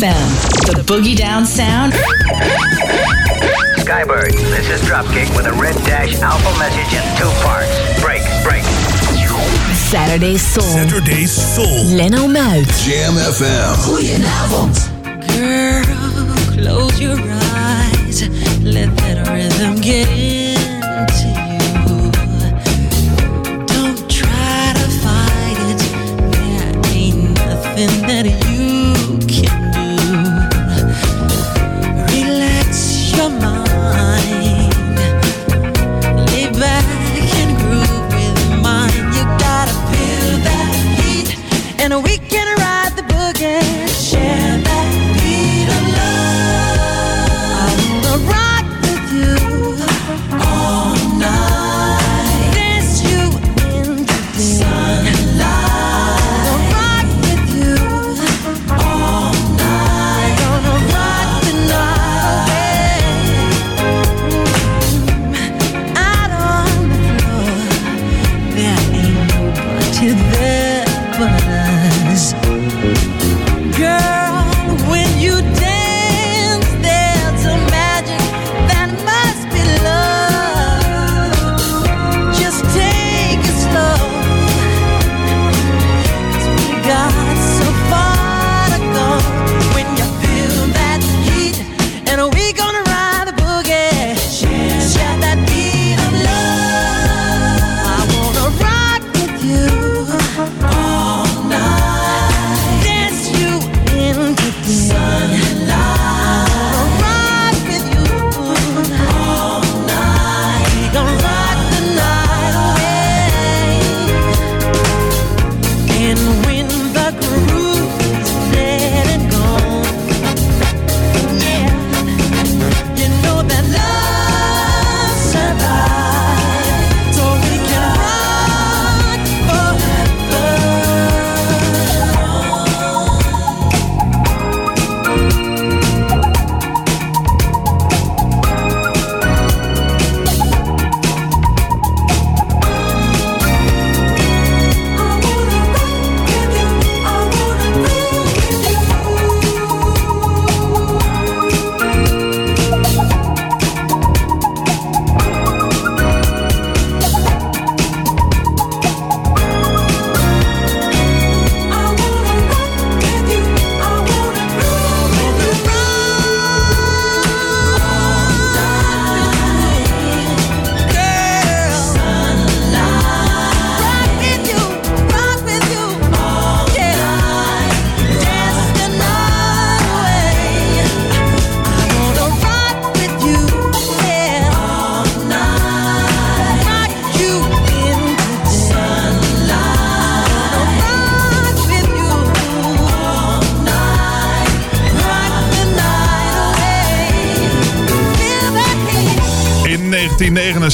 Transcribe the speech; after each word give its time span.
FM, 0.00 0.26
the 0.74 0.82
boogie 0.82 1.16
down 1.16 1.46
sound. 1.46 1.92
Skybird, 3.78 4.32
this 4.50 4.68
is 4.68 4.80
Dropkick 4.88 5.30
with 5.36 5.46
a 5.46 5.52
red 5.52 5.76
dash 5.86 6.20
alpha 6.20 6.58
message 6.58 6.92
in 6.98 7.04
two 7.16 7.30
parts. 7.44 7.70
Break, 8.02 8.22
break. 8.42 8.64
Saturday 9.72 10.36
Soul. 10.36 10.64
Saturday 10.64 11.26
Soul. 11.26 11.84
Leno 11.96 12.26
Muit. 12.26 12.66
Jam 12.82 13.14
FM. 13.14 13.74
Goedenavond. 13.86 14.74
Girl, 15.30 15.84
close 16.56 17.00
your 17.00 17.18
eyes. 17.20 18.28
Let 18.64 18.96
that 18.96 19.28
rhythm 19.28 19.76
get 19.80 20.08
into 20.08 21.28
you. 21.54 22.10
Don't 23.68 24.10
try 24.10 24.72
to 24.74 24.86
fight 25.04 25.58
it. 25.70 25.78
There 26.32 26.74
ain't 26.92 27.36
nothing 27.46 27.94
that 28.08 28.26
you 28.48 28.53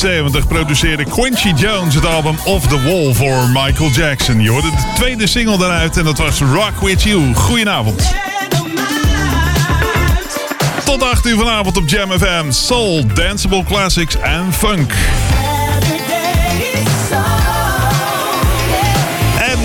1979 0.00 0.46
produceerde 0.48 1.04
Quincy 1.04 1.62
Jones 1.62 1.94
het 1.94 2.06
album 2.06 2.36
Off 2.44 2.66
the 2.66 2.82
Wall 2.82 3.14
voor 3.14 3.48
Michael 3.48 3.90
Jackson. 3.90 4.40
Je 4.40 4.50
hoorde 4.50 4.70
de 4.70 4.92
tweede 4.94 5.26
single 5.26 5.58
daaruit 5.58 5.96
en 5.96 6.04
dat 6.04 6.18
was 6.18 6.40
Rock 6.40 6.80
With 6.80 7.02
You. 7.02 7.34
Goedenavond. 7.34 8.14
Tot 10.84 11.02
8 11.02 11.26
uur 11.26 11.36
vanavond 11.36 11.76
op 11.76 11.88
Jam 11.88 12.10
FM. 12.10 12.50
Soul, 12.50 13.06
danceable 13.14 13.64
classics 13.64 14.16
en 14.16 14.52
funk. 14.52 14.92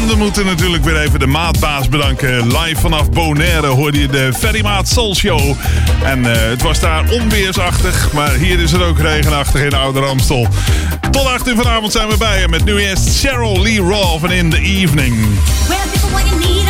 We 0.06 0.16
moeten 0.16 0.46
natuurlijk 0.46 0.84
weer 0.84 1.02
even 1.02 1.20
de 1.20 1.28
maatbaas 1.28 1.90
bedanken. 1.90 2.48
Live 2.48 2.82
vanaf 2.82 3.10
Bonaire 3.10 3.68
hoorde 3.68 4.00
je 4.00 4.08
de 4.08 4.34
Ferry 4.38 4.62
Maat 4.62 4.88
Soul 4.88 5.16
Show. 5.16 5.56
En 6.04 6.26
eh, 6.26 6.50
het 6.50 6.62
was 6.62 6.80
daar 6.80 7.10
onweersachtig, 7.10 8.12
maar 8.12 8.34
hier 8.34 8.60
is 8.60 8.72
het 8.72 8.82
ook 8.82 9.00
regenachtig 9.00 9.62
in 9.62 9.74
Ouder 9.74 10.06
Amstel. 10.06 10.48
Tot 11.12 11.26
8 11.26 11.48
uur 11.48 11.56
vanavond 11.56 11.92
zijn 11.92 12.08
we 12.08 12.18
bij 12.18 12.40
je 12.40 12.48
met 12.48 12.66
nu 12.66 12.80
eerst 12.80 13.20
Cheryl 13.20 13.62
Lee 13.62 13.80
Roth 13.80 14.20
van 14.20 14.32
In 14.32 14.50
The 14.50 14.60
Evening. 14.60 15.16
Where 15.68 16.65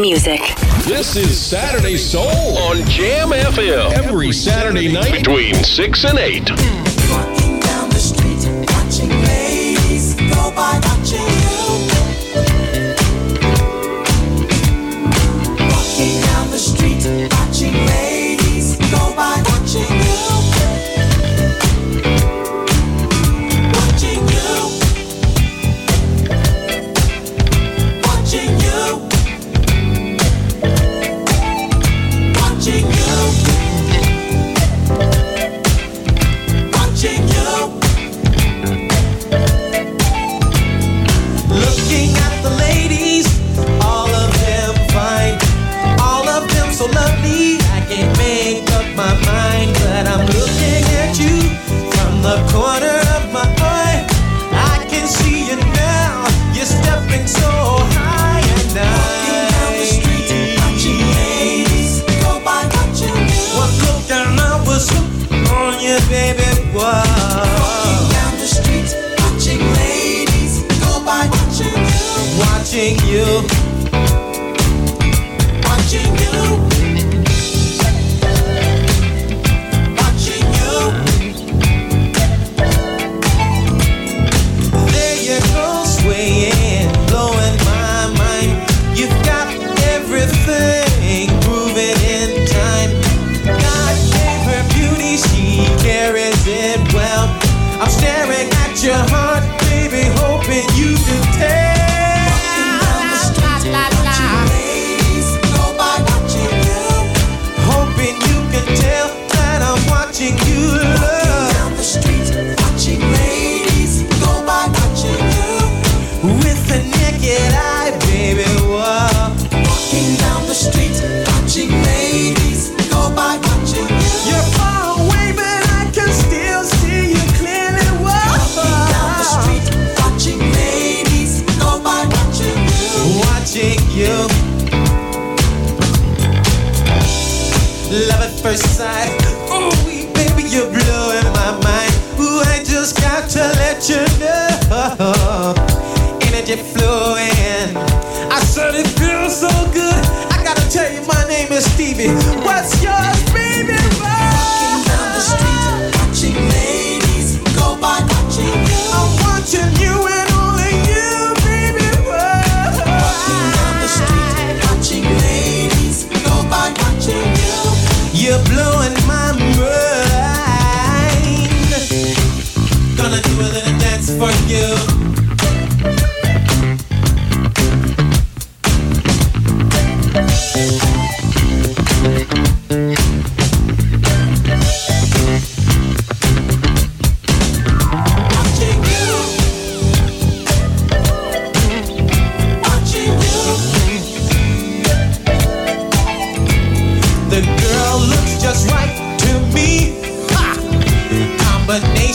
music. 0.00 0.40
This 0.86 1.16
is 1.16 1.38
Saturday 1.38 1.96
Soul 1.96 2.58
on 2.58 2.84
Jam 2.86 3.30
FM. 3.30 3.92
Every 3.92 4.32
Saturday 4.32 4.90
night 4.90 5.12
between 5.12 5.54
6 5.54 6.04
and 6.04 6.18
8. 6.18 6.89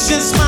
Just. 0.07 0.35
my 0.37 0.44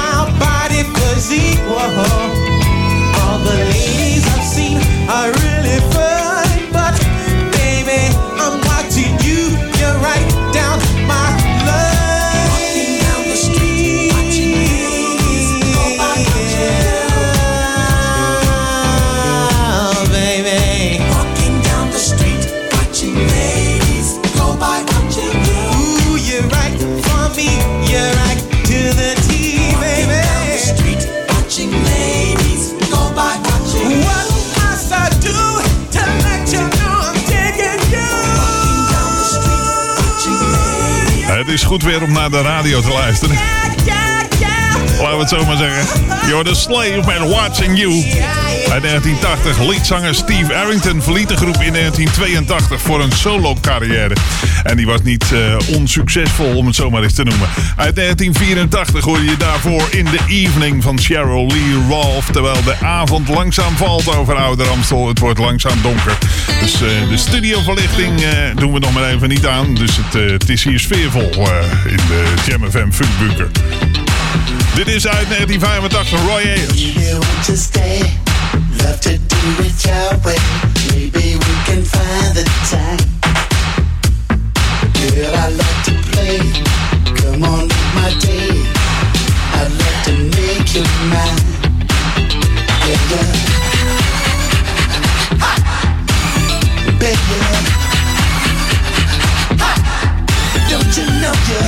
goed 41.67 41.83
weer 41.83 42.03
om 42.03 42.11
naar 42.11 42.29
de 42.29 42.41
radio 42.41 42.81
te 42.81 42.91
luisteren. 42.91 43.35
Laten 45.01 45.13
we 45.13 45.19
het 45.19 45.29
zo 45.29 45.45
maar 45.45 45.57
zeggen. 45.57 46.05
You're 46.27 46.43
the 46.43 46.55
slave 46.55 47.01
man 47.05 47.29
watching 47.29 47.79
you. 47.79 48.03
Uit 48.71 48.83
1980. 48.83 49.59
liedzanger 49.59 50.15
Steve 50.15 50.55
Arrington 50.55 51.01
verliet 51.01 51.27
de 51.27 51.35
groep 51.35 51.61
in 51.61 51.73
1982 51.73 52.81
voor 52.81 53.01
een 53.01 53.11
solo 53.11 53.55
carrière. 53.61 54.15
En 54.63 54.77
die 54.77 54.85
was 54.85 55.01
niet 55.01 55.25
eh, 55.31 55.75
onsuccesvol, 55.75 56.55
om 56.55 56.65
het 56.65 56.75
zo 56.75 56.89
maar 56.89 57.03
eens 57.03 57.13
te 57.13 57.23
noemen. 57.23 57.47
Uit 57.75 57.95
1984 57.95 59.03
hoorde 59.03 59.25
je 59.25 59.37
daarvoor 59.37 59.87
In 59.89 60.05
the 60.05 60.19
Evening 60.27 60.83
van 60.83 60.99
Cheryl 60.99 61.47
Lee 61.47 61.85
Rolfe. 61.89 62.31
Terwijl 62.31 62.63
de 62.63 62.75
avond 62.81 63.27
langzaam 63.27 63.75
valt 63.75 64.15
over 64.15 64.35
Ouder 64.35 64.69
Amstel. 64.69 65.07
Het 65.07 65.19
wordt 65.19 65.39
langzaam 65.39 65.81
donker. 65.81 66.17
Dus 66.61 66.81
uh, 66.81 67.09
de 67.09 67.17
studioverlichting 67.17 68.21
uh, 68.21 68.27
doen 68.55 68.73
we 68.73 68.79
nog 68.79 68.93
maar 68.93 69.09
even 69.09 69.29
niet 69.29 69.45
aan. 69.45 69.75
Dus 69.75 69.97
het, 69.97 70.15
uh, 70.15 70.31
het 70.31 70.49
is 70.49 70.63
hier 70.63 70.79
sfeervol 70.79 71.31
in 71.87 71.97
de 72.07 72.33
Jam 72.45 72.71
FM 72.71 72.91
Funkbunker. 72.91 73.49
Dit 74.75 74.87
is 74.87 75.07
uit 75.07 75.27
1985 75.29 76.19
Roy 76.19 76.41
Ayers. 76.41 76.85
Love 78.77 78.99
to 78.99 79.17
do. 79.27 79.37
Maybe 80.91 81.35
we 81.37 81.53
can 81.65 81.85
find 81.85 82.35
the 82.35 82.43
time. 82.69 82.97
I 84.95 85.49
love 85.49 85.83
to 85.85 85.93
play. 86.11 86.39
Come 87.15 87.43
on, 87.43 87.67
make 87.67 87.93
my 87.95 88.09
day. 88.19 88.49
I 89.53 89.63
love 89.79 90.03
to 90.05 90.11
make 90.35 90.75
you 90.75 90.83
mine. 91.09 91.41
Yeah, 92.87 93.01
yeah. 93.11 93.47
baby. 96.99 97.17
Don't 100.69 100.97
you 100.97 101.05
know 101.21 101.35
you? 101.47 101.61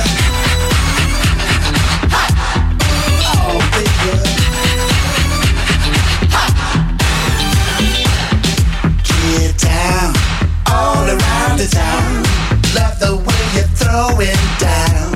Oh, 3.32 3.60
baby. 3.74 4.12
Get 9.04 9.58
down, 9.58 10.14
all 10.66 11.06
around 11.06 11.58
the 11.58 11.68
town. 11.70 12.24
Love 12.74 12.98
the 12.98 13.16
way 13.16 13.42
you 13.54 13.64
throw 13.76 14.20
it 14.20 14.38
down. 14.58 15.09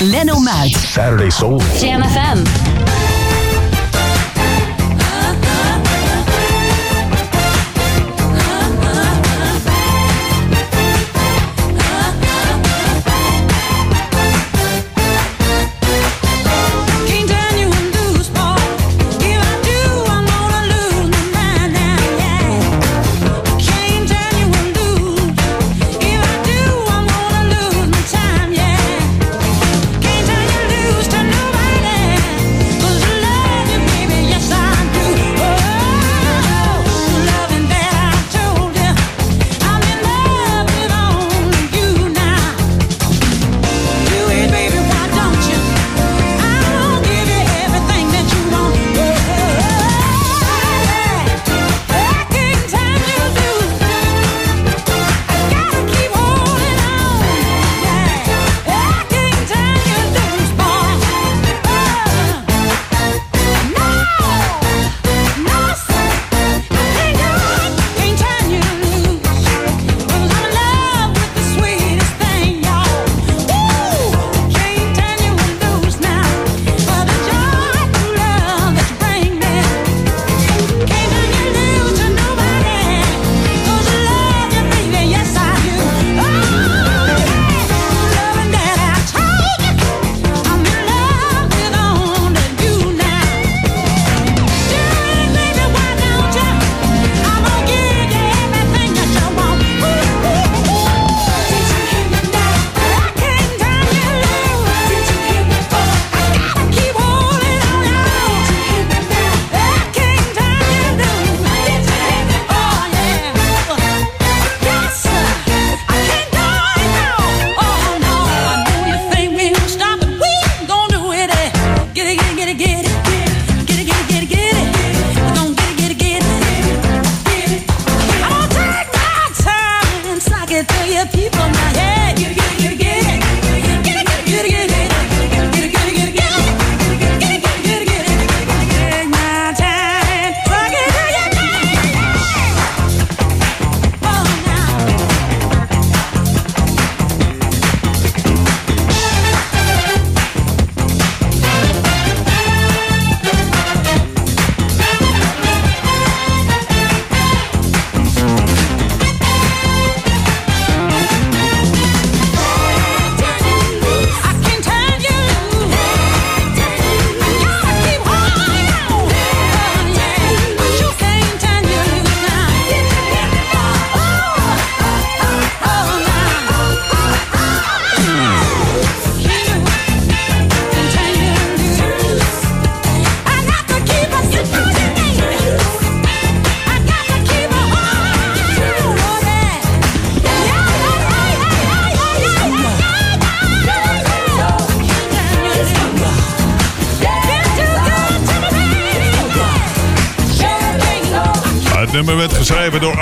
Leno 0.00 0.38
Muit. 0.38 0.76
Saturday 0.76 1.30
Soul. 1.30 1.60
Jam 1.80 2.02
FM. 2.02 2.77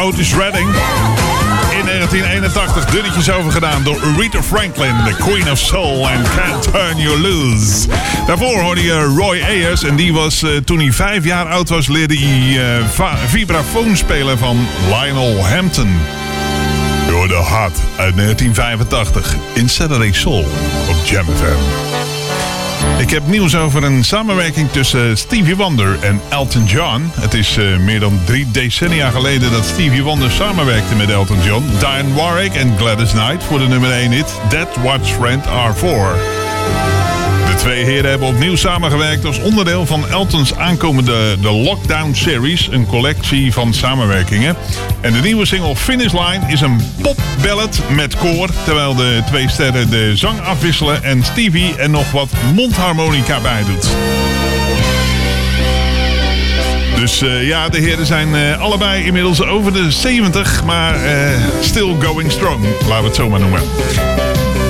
Otis 0.06 0.34
Redding. 0.34 0.68
In 1.78 1.84
1981 1.84 2.84
dunnetjes 2.84 3.30
overgedaan 3.30 3.82
door 3.82 3.98
Rita 4.18 4.42
Franklin, 4.42 4.94
the 5.04 5.14
Queen 5.22 5.50
of 5.50 5.58
Soul 5.58 6.08
en 6.08 6.22
Can't 6.36 6.62
Turn 6.72 6.96
You 6.96 7.20
Loose. 7.20 7.86
Daarvoor 8.26 8.60
hoorde 8.60 8.82
je 8.82 9.00
Roy 9.16 9.42
Ayers 9.42 9.82
en 9.82 9.96
die 9.96 10.12
was 10.12 10.42
eh, 10.42 10.50
toen 10.64 10.78
hij 10.78 10.92
vijf 10.92 11.24
jaar 11.24 11.46
oud 11.48 11.68
was 11.68 11.86
leerde 11.88 12.16
hij 12.18 12.76
eh, 12.78 12.84
va- 12.94 13.16
vibrafoon 13.26 13.96
spelen 13.96 14.38
van 14.38 14.66
Lionel 14.86 15.46
Hampton. 15.46 15.98
Door 17.08 17.28
de 17.28 17.34
Hart 17.34 17.78
uit 17.96 18.16
1985 18.16 19.34
in 19.52 19.68
Saturday 19.68 20.12
Soul 20.12 20.46
op 20.88 20.96
Jam 21.04 21.24
FM. 21.36 22.05
Ik 23.06 23.12
heb 23.12 23.26
nieuws 23.26 23.56
over 23.56 23.84
een 23.84 24.04
samenwerking 24.04 24.70
tussen 24.70 25.18
Stevie 25.18 25.56
Wonder 25.56 25.98
en 26.02 26.20
Elton 26.28 26.64
John. 26.64 27.10
Het 27.12 27.34
is 27.34 27.56
eh, 27.56 27.78
meer 27.78 28.00
dan 28.00 28.20
drie 28.24 28.50
decennia 28.50 29.10
geleden 29.10 29.50
dat 29.52 29.64
Stevie 29.64 30.02
Wonder 30.02 30.30
samenwerkte 30.30 30.94
met 30.94 31.10
Elton 31.10 31.42
John, 31.42 31.64
Diane 31.78 32.14
Warwick 32.14 32.54
en 32.54 32.78
Gladys 32.78 33.10
Knight 33.10 33.44
voor 33.44 33.58
de 33.58 33.68
nummer 33.68 33.90
1 33.90 34.10
hit 34.10 34.40
That 34.48 34.76
What's 34.82 35.10
Friend 35.10 35.46
Are 35.46 35.74
For. 35.74 36.45
De 37.56 37.62
twee 37.62 37.84
heren 37.84 38.10
hebben 38.10 38.28
opnieuw 38.28 38.56
samengewerkt 38.56 39.24
als 39.24 39.38
onderdeel 39.38 39.86
van 39.86 40.08
Eltons 40.08 40.54
aankomende 40.54 41.36
The 41.40 41.52
Lockdown 41.52 42.12
Series, 42.14 42.68
een 42.70 42.86
collectie 42.86 43.52
van 43.52 43.74
samenwerkingen. 43.74 44.56
En 45.00 45.12
de 45.12 45.20
nieuwe 45.20 45.46
single 45.46 45.76
Finish 45.76 46.12
Line 46.12 46.40
is 46.46 46.60
een 46.60 46.80
popballad 47.02 47.80
met 47.88 48.16
koor, 48.16 48.48
terwijl 48.64 48.94
de 48.94 49.22
twee 49.26 49.48
sterren 49.48 49.90
de 49.90 50.16
zang 50.16 50.40
afwisselen 50.40 51.02
en 51.02 51.24
Stevie 51.24 51.76
er 51.76 51.90
nog 51.90 52.10
wat 52.10 52.28
mondharmonica 52.54 53.40
bij 53.40 53.64
doet. 53.64 53.88
Dus 57.00 57.22
eh, 57.22 57.46
ja, 57.46 57.68
de 57.68 57.78
heren 57.78 58.06
zijn 58.06 58.34
eh, 58.34 58.60
allebei 58.60 59.04
inmiddels 59.04 59.42
over 59.42 59.72
de 59.72 59.90
70, 59.90 60.64
maar 60.64 61.04
eh, 61.04 61.30
still 61.60 61.94
going 62.00 62.32
strong, 62.32 62.64
laten 62.64 63.00
we 63.00 63.06
het 63.06 63.16
zo 63.16 63.28
maar 63.28 63.40
noemen. 63.40 63.60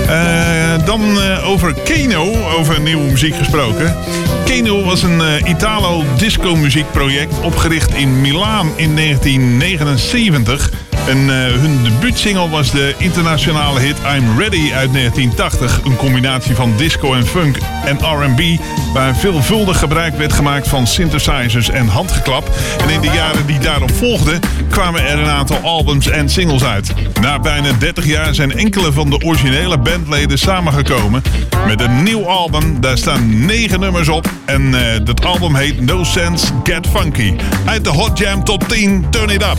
Eh, 0.09 0.85
dan 0.85 1.21
eh, 1.21 1.49
over 1.49 1.75
Keno, 1.85 2.49
over 2.59 2.81
nieuwe 2.81 3.11
muziek 3.11 3.35
gesproken. 3.35 3.97
Keno 4.45 4.85
was 4.85 5.03
een 5.03 5.21
eh, 5.21 5.49
Italo-disco 5.49 6.57
muziekproject 6.57 7.41
opgericht 7.41 7.95
in 7.95 8.21
Milaan 8.21 8.69
in 8.77 8.97
1979. 8.97 10.71
En 11.07 11.31
eh, 11.31 11.61
hun 11.61 11.83
debuutsingle 11.83 12.49
was 12.49 12.71
de 12.71 12.95
internationale 12.99 13.81
hit 13.81 13.97
I'm 14.17 14.39
Ready 14.39 14.73
uit 14.73 14.93
1980. 14.93 15.81
Een 15.85 15.97
combinatie 15.97 16.55
van 16.55 16.77
disco 16.77 17.15
en 17.15 17.27
funk 17.27 17.59
en 17.85 17.97
R&B... 17.97 18.61
waar 18.93 19.17
veelvuldig 19.17 19.79
gebruik 19.79 20.17
werd 20.17 20.33
gemaakt 20.33 20.69
van 20.69 20.87
synthesizers 20.87 21.71
en 21.71 21.89
handgeklap. 21.89 22.51
En 22.83 22.89
in 22.89 23.01
de 23.01 23.11
jaren 23.11 23.47
die 23.47 23.59
daarop 23.59 23.91
volgden 23.91 24.41
kwamen 24.71 25.07
er 25.07 25.19
een 25.19 25.29
aantal 25.29 25.57
albums 25.57 26.09
en 26.09 26.29
singles 26.29 26.65
uit. 26.65 26.93
Na 27.21 27.39
bijna 27.39 27.73
30 27.79 28.07
jaar 28.07 28.35
zijn 28.35 28.53
enkele 28.53 28.93
van 28.93 29.11
de 29.11 29.25
originele 29.25 29.79
bandleden 29.79 30.39
samengekomen... 30.39 31.23
met 31.67 31.81
een 31.81 32.03
nieuw 32.03 32.27
album. 32.27 32.81
Daar 32.81 32.99
staan 32.99 33.45
9 33.47 33.81
nummers 33.81 34.09
op. 34.09 34.31
En 34.45 34.75
eh, 34.75 35.01
dat 35.05 35.25
album 35.25 35.55
heet 35.55 35.81
No 35.81 36.05
Sense 36.05 36.47
Get 36.65 36.87
Funky. 36.87 37.35
Uit 37.65 37.85
de 37.85 37.91
Hot 37.91 38.19
Jam 38.19 38.45
Top 38.45 38.69
10, 38.69 39.07
Turn 39.11 39.31
It 39.31 39.43
Up. 39.43 39.59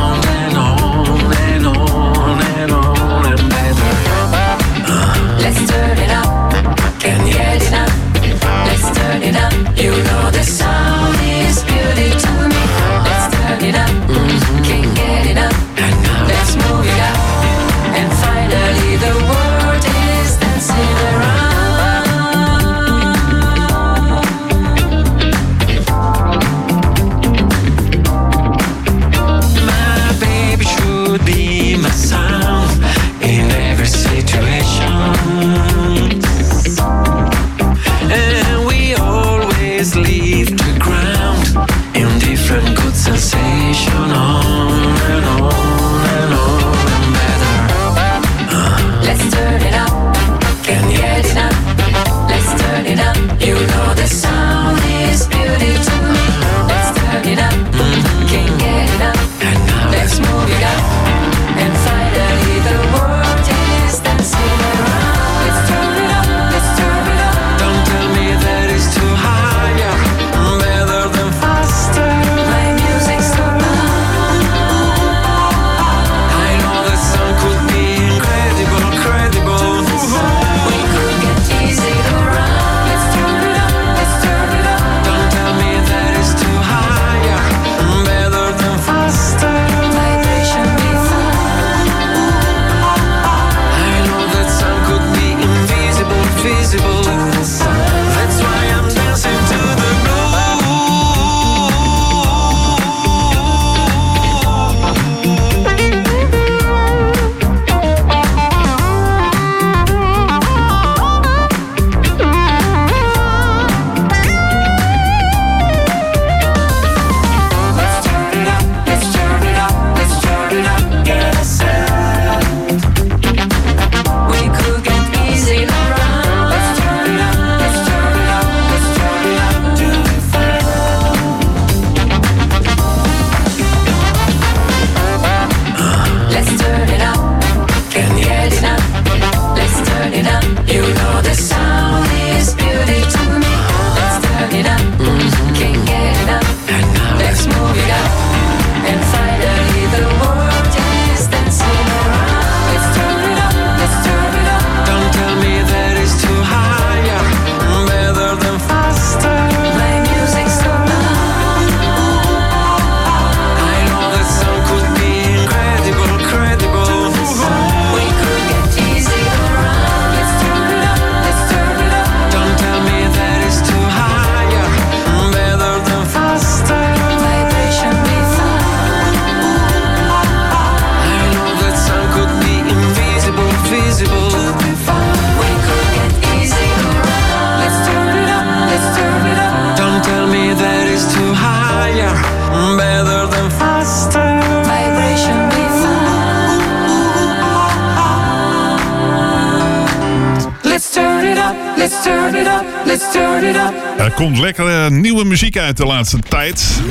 de 205.77 205.85
laatste 205.85 206.19
tijd. 206.19 206.81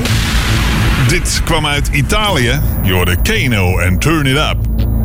Dit 1.08 1.40
kwam 1.44 1.66
uit 1.66 1.88
Italië. 1.92 2.60
Je 2.82 2.92
hoorde 2.92 3.16
Kano 3.22 3.78
en 3.78 3.98
Turn 3.98 4.26
It 4.26 4.36
Up. 4.36 4.56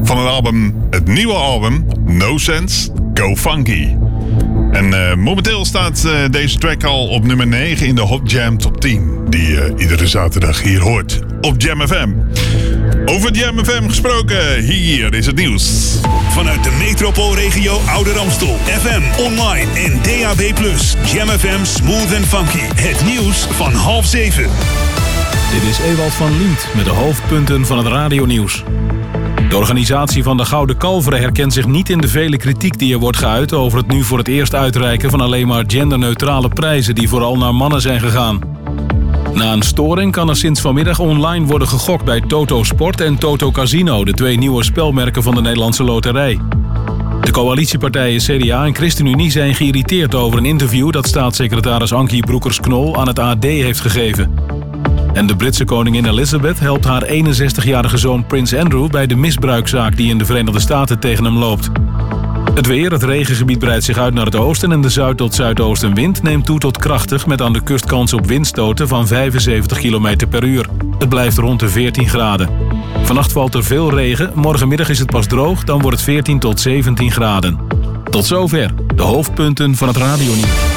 Van 0.03 0.17
het 0.17 0.27
album, 0.27 0.75
het 0.89 1.07
nieuwe 1.07 1.33
album, 1.33 1.85
No 2.05 2.37
Sense, 2.37 2.91
Go 3.13 3.35
Funky. 3.35 3.95
En 4.71 4.93
eh, 4.93 5.15
momenteel 5.15 5.65
staat 5.65 6.05
eh, 6.05 6.29
deze 6.31 6.57
track 6.57 6.83
al 6.83 7.07
op 7.07 7.25
nummer 7.25 7.47
9 7.47 7.87
in 7.87 7.95
de 7.95 8.01
Hot 8.01 8.31
Jam 8.31 8.57
Top 8.57 8.81
10. 8.81 9.25
Die 9.29 9.47
je 9.47 9.73
iedere 9.77 10.07
zaterdag 10.07 10.61
hier 10.61 10.81
hoort 10.81 11.19
op 11.41 11.61
Jam 11.61 11.87
FM. 11.87 12.09
Over 13.05 13.31
Jam 13.31 13.65
FM 13.65 13.87
gesproken, 13.87 14.63
hier 14.63 15.13
is 15.13 15.25
het 15.25 15.35
nieuws. 15.35 15.99
Vanuit 16.35 16.63
de 16.63 16.71
metropoolregio 16.71 17.79
Ouder 17.87 18.17
Amstel. 18.17 18.55
FM, 18.55 19.21
online 19.21 19.71
en 19.73 20.01
DAB+. 20.01 20.41
Jam 21.13 21.27
FM 21.27 21.63
Smooth 21.63 22.15
and 22.15 22.25
Funky. 22.25 22.81
Het 22.81 23.05
nieuws 23.05 23.45
van 23.45 23.73
half 23.73 24.05
zeven. 24.05 24.43
Dit 25.51 25.69
is 25.69 25.79
Ewald 25.79 26.13
van 26.13 26.37
Liemt 26.37 26.67
met 26.75 26.85
de 26.85 26.91
hoofdpunten 26.91 27.65
van 27.65 27.77
het 27.77 27.87
radionieuws. 27.87 28.63
De 29.49 29.57
organisatie 29.57 30.23
van 30.23 30.37
de 30.37 30.45
Gouden 30.45 30.77
Kalveren 30.77 31.19
herkent 31.19 31.53
zich 31.53 31.67
niet 31.67 31.89
in 31.89 32.01
de 32.01 32.07
vele 32.07 32.37
kritiek 32.37 32.79
die 32.79 32.93
er 32.93 32.99
wordt 32.99 33.17
geuit 33.17 33.53
over 33.53 33.77
het 33.77 33.87
nu 33.87 34.03
voor 34.03 34.17
het 34.17 34.27
eerst 34.27 34.55
uitreiken 34.55 35.09
van 35.09 35.21
alleen 35.21 35.47
maar 35.47 35.63
genderneutrale 35.67 36.49
prijzen 36.49 36.95
die 36.95 37.09
vooral 37.09 37.37
naar 37.37 37.55
mannen 37.55 37.81
zijn 37.81 37.99
gegaan. 37.99 38.54
Na 39.35 39.51
een 39.51 39.61
storing 39.61 40.11
kan 40.11 40.29
er 40.29 40.35
sinds 40.35 40.61
vanmiddag 40.61 40.99
online 40.99 41.45
worden 41.45 41.67
gegokt 41.67 42.05
bij 42.05 42.21
Toto 42.21 42.63
Sport 42.63 43.01
en 43.01 43.17
Toto 43.17 43.51
Casino, 43.51 44.05
de 44.05 44.13
twee 44.13 44.37
nieuwe 44.37 44.63
spelmerken 44.63 45.23
van 45.23 45.35
de 45.35 45.41
Nederlandse 45.41 45.83
Loterij. 45.83 46.39
De 47.21 47.31
coalitiepartijen 47.31 48.19
CDA 48.19 48.65
en 48.65 48.75
ChristenUnie 48.75 49.31
zijn 49.31 49.55
geïrriteerd 49.55 50.15
over 50.15 50.37
een 50.37 50.45
interview 50.45 50.91
dat 50.91 51.07
staatssecretaris 51.07 51.93
Ankie 51.93 52.25
Broekers-Knol 52.25 52.97
aan 52.97 53.07
het 53.07 53.19
AD 53.19 53.43
heeft 53.43 53.79
gegeven. 53.79 54.33
En 55.13 55.27
de 55.27 55.35
Britse 55.35 55.65
koningin 55.65 56.05
Elizabeth 56.05 56.59
helpt 56.59 56.85
haar 56.85 57.03
61-jarige 57.05 57.97
zoon 57.97 58.25
Prins 58.25 58.55
Andrew 58.55 58.89
bij 58.89 59.07
de 59.07 59.15
misbruikzaak 59.15 59.97
die 59.97 60.09
in 60.09 60.17
de 60.17 60.25
Verenigde 60.25 60.59
Staten 60.59 60.99
tegen 60.99 61.23
hem 61.23 61.37
loopt. 61.37 61.69
Het 62.55 62.67
weer, 62.67 62.91
het 62.91 63.03
regengebied 63.03 63.59
breidt 63.59 63.83
zich 63.83 63.97
uit 63.97 64.13
naar 64.13 64.25
het 64.25 64.35
oosten 64.35 64.71
en 64.71 64.81
de 64.81 64.89
zuid- 64.89 65.17
tot 65.17 65.35
zuidoostenwind 65.35 66.23
neemt 66.23 66.45
toe 66.45 66.59
tot 66.59 66.77
krachtig 66.77 67.25
met 67.25 67.41
aan 67.41 67.53
de 67.53 67.63
kust 67.63 67.85
kans 67.85 68.13
op 68.13 68.25
windstoten 68.25 68.87
van 68.87 69.07
75 69.07 69.77
km 69.77 70.27
per 70.29 70.43
uur. 70.43 70.69
Het 70.99 71.09
blijft 71.09 71.37
rond 71.37 71.59
de 71.59 71.69
14 71.69 72.09
graden. 72.09 72.49
Vannacht 73.03 73.31
valt 73.31 73.53
er 73.53 73.63
veel 73.63 73.91
regen, 73.91 74.31
morgenmiddag 74.35 74.89
is 74.89 74.99
het 74.99 75.09
pas 75.09 75.27
droog, 75.27 75.63
dan 75.63 75.81
wordt 75.81 75.97
het 75.97 76.05
14 76.05 76.39
tot 76.39 76.59
17 76.59 77.11
graden. 77.11 77.59
Tot 78.09 78.25
zover, 78.25 78.73
de 78.95 79.03
hoofdpunten 79.03 79.75
van 79.75 79.87
het 79.87 79.97
radionieuws. 79.97 80.73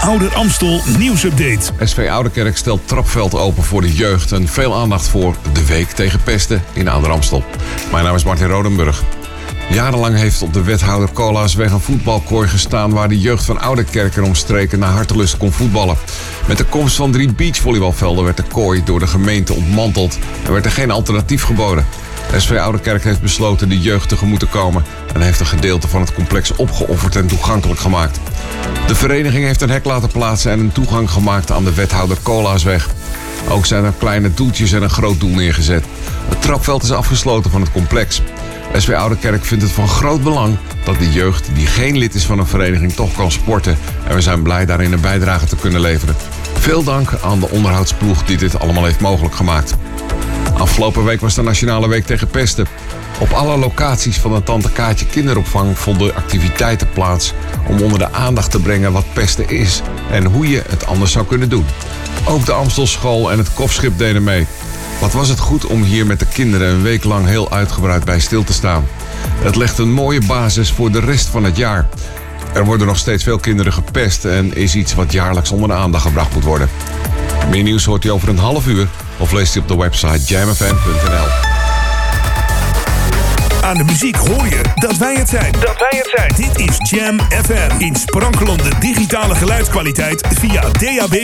Ouder 0.00 0.34
Amstel 0.34 0.80
nieuwsupdate. 0.98 1.72
SV 1.84 2.08
Ouderkerk 2.10 2.56
stelt 2.56 2.88
trapveld 2.88 3.34
open 3.34 3.62
voor 3.62 3.80
de 3.80 3.94
jeugd 3.94 4.32
en 4.32 4.48
veel 4.48 4.74
aandacht 4.74 5.08
voor 5.08 5.34
de 5.52 5.66
week 5.66 5.88
tegen 5.88 6.22
pesten 6.22 6.62
in 6.72 6.88
Ouder 6.88 7.10
Amstel. 7.10 7.44
Mijn 7.92 8.04
naam 8.04 8.14
is 8.14 8.24
Martin 8.24 8.48
Rodenburg. 8.48 9.02
Jarenlang 9.70 10.16
heeft 10.16 10.42
op 10.42 10.52
de 10.52 10.62
wethouder 10.62 11.12
Colaasweg 11.12 11.72
een 11.72 11.80
voetbalkooi 11.80 12.48
gestaan 12.48 12.90
waar 12.90 13.08
de 13.08 13.18
jeugd 13.18 13.44
van 13.44 13.60
Ouderkerk 13.60 14.16
en 14.16 14.24
omstreken 14.24 14.78
naar 14.78 14.90
hartelust 14.90 15.36
kon 15.36 15.52
voetballen. 15.52 15.96
Met 16.46 16.58
de 16.58 16.64
komst 16.64 16.96
van 16.96 17.12
drie 17.12 17.32
beachvolleybalvelden 17.32 18.24
werd 18.24 18.36
de 18.36 18.42
kooi 18.42 18.84
door 18.84 18.98
de 18.98 19.06
gemeente 19.06 19.54
ontmanteld 19.54 20.18
en 20.44 20.52
werd 20.52 20.64
er 20.64 20.70
geen 20.70 20.90
alternatief 20.90 21.42
geboden. 21.42 21.86
SV 22.36 22.56
Ouderkerk 22.56 23.04
heeft 23.04 23.20
besloten 23.20 23.68
de 23.68 23.80
jeugd 23.80 24.08
tegemoet 24.08 24.40
te 24.40 24.46
komen 24.46 24.84
en 25.14 25.20
heeft 25.20 25.40
een 25.40 25.46
gedeelte 25.46 25.88
van 25.88 26.00
het 26.00 26.14
complex 26.14 26.56
opgeofferd 26.56 27.16
en 27.16 27.26
toegankelijk 27.26 27.80
gemaakt. 27.80 28.20
De 28.86 28.94
vereniging 28.94 29.44
heeft 29.44 29.60
een 29.60 29.70
hek 29.70 29.84
laten 29.84 30.10
plaatsen 30.10 30.52
en 30.52 30.58
een 30.58 30.72
toegang 30.72 31.10
gemaakt 31.10 31.50
aan 31.50 31.64
de 31.64 31.74
wethouder 31.74 32.16
Colaasweg. 32.22 32.88
Ook 33.48 33.66
zijn 33.66 33.84
er 33.84 33.92
kleine 33.98 34.34
doeltjes 34.34 34.72
en 34.72 34.82
een 34.82 34.90
groot 34.90 35.20
doel 35.20 35.34
neergezet. 35.34 35.84
Het 36.28 36.42
trapveld 36.42 36.82
is 36.82 36.92
afgesloten 36.92 37.50
van 37.50 37.60
het 37.60 37.72
complex. 37.72 38.22
SV 38.76 38.92
Ouderkerk 38.92 39.44
vindt 39.44 39.62
het 39.64 39.72
van 39.72 39.88
groot 39.88 40.22
belang 40.22 40.56
dat 40.84 40.98
de 40.98 41.10
jeugd 41.10 41.48
die 41.54 41.66
geen 41.66 41.98
lid 41.98 42.14
is 42.14 42.24
van 42.24 42.38
een 42.38 42.46
vereniging 42.46 42.92
toch 42.92 43.14
kan 43.14 43.30
sporten. 43.30 43.78
En 44.08 44.14
we 44.14 44.20
zijn 44.20 44.42
blij 44.42 44.66
daarin 44.66 44.92
een 44.92 45.00
bijdrage 45.00 45.46
te 45.46 45.56
kunnen 45.56 45.80
leveren. 45.80 46.16
Veel 46.58 46.82
dank 46.82 47.10
aan 47.22 47.40
de 47.40 47.48
onderhoudsploeg 47.48 48.24
die 48.24 48.36
dit 48.36 48.58
allemaal 48.58 48.84
heeft 48.84 49.00
mogelijk 49.00 49.34
gemaakt. 49.34 49.74
Afgelopen 50.58 51.04
week 51.04 51.20
was 51.20 51.34
de 51.34 51.42
Nationale 51.42 51.88
Week 51.88 52.04
tegen 52.04 52.28
Pesten. 52.28 52.66
Op 53.20 53.30
alle 53.30 53.56
locaties 53.56 54.18
van 54.18 54.34
de 54.34 54.42
Tante 54.42 54.70
Kaatje 54.72 55.06
kinderopvang 55.06 55.78
vonden 55.78 56.14
activiteiten 56.14 56.88
plaats 56.90 57.32
om 57.66 57.82
onder 57.82 57.98
de 57.98 58.12
aandacht 58.12 58.50
te 58.50 58.60
brengen 58.60 58.92
wat 58.92 59.12
pesten 59.12 59.48
is 59.48 59.82
en 60.10 60.24
hoe 60.24 60.48
je 60.48 60.62
het 60.68 60.86
anders 60.86 61.12
zou 61.12 61.26
kunnen 61.26 61.48
doen. 61.48 61.66
Ook 62.24 62.44
de 62.44 62.52
Amstelschool 62.52 63.32
en 63.32 63.38
het 63.38 63.54
Kofschip 63.54 63.98
deden 63.98 64.24
mee. 64.24 64.46
Wat 65.00 65.12
was 65.12 65.28
het 65.28 65.38
goed 65.38 65.66
om 65.66 65.82
hier 65.82 66.06
met 66.06 66.18
de 66.18 66.26
kinderen 66.26 66.68
een 66.68 66.82
week 66.82 67.04
lang 67.04 67.26
heel 67.26 67.50
uitgebreid 67.50 68.04
bij 68.04 68.20
stil 68.20 68.44
te 68.44 68.52
staan. 68.52 68.86
Het 69.38 69.56
legt 69.56 69.78
een 69.78 69.92
mooie 69.92 70.20
basis 70.26 70.70
voor 70.72 70.90
de 70.90 71.00
rest 71.00 71.26
van 71.26 71.44
het 71.44 71.56
jaar. 71.56 71.88
Er 72.54 72.64
worden 72.64 72.86
nog 72.86 72.98
steeds 72.98 73.22
veel 73.22 73.38
kinderen 73.38 73.72
gepest 73.72 74.24
en 74.24 74.54
is 74.56 74.74
iets 74.74 74.94
wat 74.94 75.12
jaarlijks 75.12 75.50
onder 75.50 75.68
de 75.68 75.74
aandacht 75.74 76.02
gebracht 76.02 76.34
moet 76.34 76.44
worden. 76.44 76.68
Meer 77.50 77.62
nieuws 77.62 77.84
hoort 77.84 78.04
u 78.04 78.08
over 78.08 78.28
een 78.28 78.38
half 78.38 78.66
uur 78.66 78.88
of 79.18 79.32
leest 79.32 79.56
u 79.56 79.60
op 79.60 79.68
de 79.68 79.76
website 79.76 80.24
jamfm.nl. 80.24 81.26
Aan 83.68 83.76
de 83.76 83.84
muziek 83.84 84.16
hoor 84.16 84.48
je 84.48 84.60
dat 84.74 84.96
wij 84.96 85.14
het 85.14 85.28
zijn. 85.28 85.52
Dat 85.52 85.78
wij 85.78 86.02
het 86.02 86.10
zijn. 86.16 86.32
Dit 86.36 86.68
is 86.68 86.90
Jam 86.90 87.20
FM. 87.44 87.70
In 87.78 87.96
sprankelende 87.96 88.70
digitale 88.80 89.34
geluidskwaliteit 89.34 90.26
via 90.38 90.60
DAB+. 90.60 91.22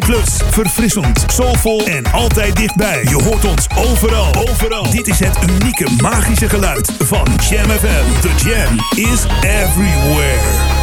Verfrissend, 0.50 1.24
soulvol 1.26 1.86
en 1.86 2.12
altijd 2.12 2.56
dichtbij. 2.56 3.02
Je 3.02 3.22
hoort 3.22 3.44
ons 3.44 3.66
overal. 3.76 4.34
Overal. 4.48 4.90
Dit 4.90 5.08
is 5.08 5.18
het 5.18 5.38
unieke 5.50 5.86
magische 6.02 6.48
geluid 6.48 6.92
van 6.98 7.26
Jam 7.48 7.70
FM. 7.70 8.20
The 8.20 8.48
Jam 8.48 8.78
is 9.10 9.24
everywhere. 9.40 10.82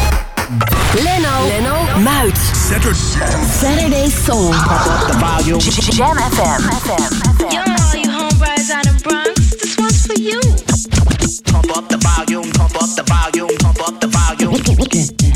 Leno, 1.04 1.48
Leno, 1.48 2.00
Muit. 2.00 2.38
Saturday. 2.70 2.94
Saturday 3.60 4.10
Soul. 4.26 4.52
The 4.52 5.18
volume. 5.18 5.60
Jam 5.90 6.18
FM. 6.18 6.62
Yo, 7.50 7.60
all 7.60 7.71
Yo, 14.42 14.50
yo, 14.50 14.74
yo, 14.74 15.31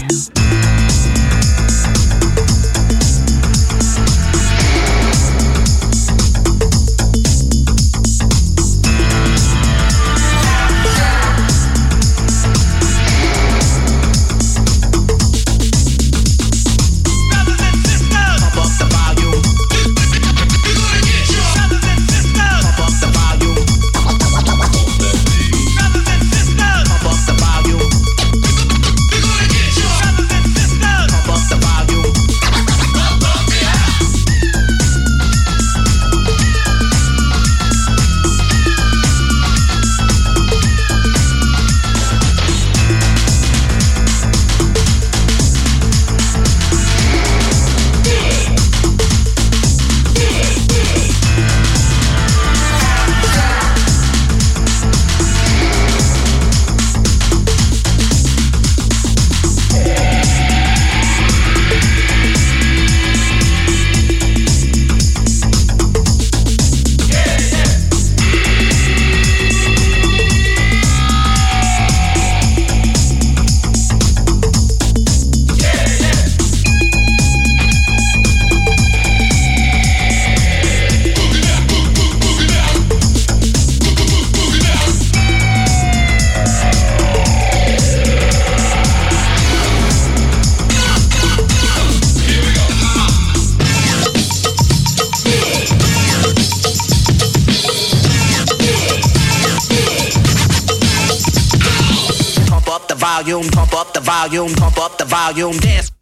volume, 105.15 105.57
dance, 105.59 105.94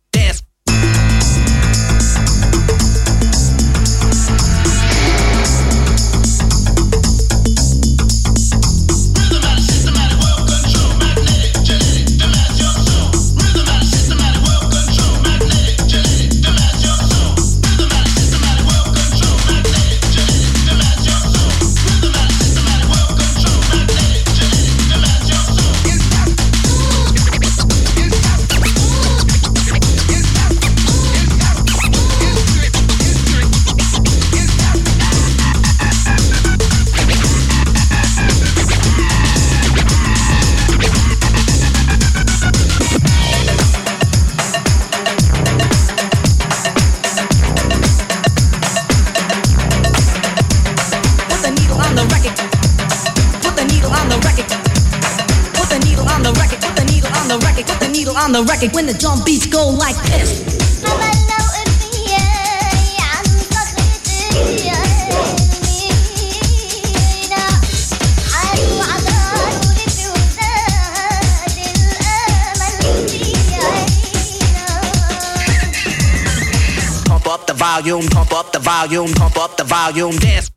volume, 78.87 79.13
pump 79.13 79.37
up 79.37 79.55
the 79.55 79.63
volume, 79.63 80.17
dance. 80.17 80.51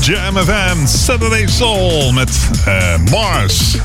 Jam 0.00 0.86
Saturday 0.86 1.46
Soul 1.46 2.12
met 2.12 2.30
eh, 2.64 2.96
Mars. 3.10 3.76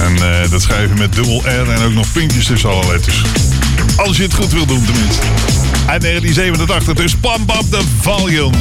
En 0.00 0.16
eh, 0.16 0.50
dat 0.50 0.62
schrijven 0.62 0.98
met 0.98 1.12
dubbel 1.12 1.42
R 1.44 1.70
en 1.70 1.82
ook 1.82 1.92
nog 1.92 2.12
puntjes 2.12 2.46
tussen 2.46 2.70
alle 2.70 2.92
letters. 2.92 3.22
Als 3.96 4.16
je 4.16 4.22
het 4.22 4.34
goed 4.34 4.52
wil 4.52 4.66
doen 4.66 4.84
tenminste. 4.84 5.22
Uit 5.86 6.02
1987, 6.02 6.94
dus 6.94 7.14
pump 7.16 7.50
up 7.50 7.70
the 7.70 7.82
volume. 8.00 8.56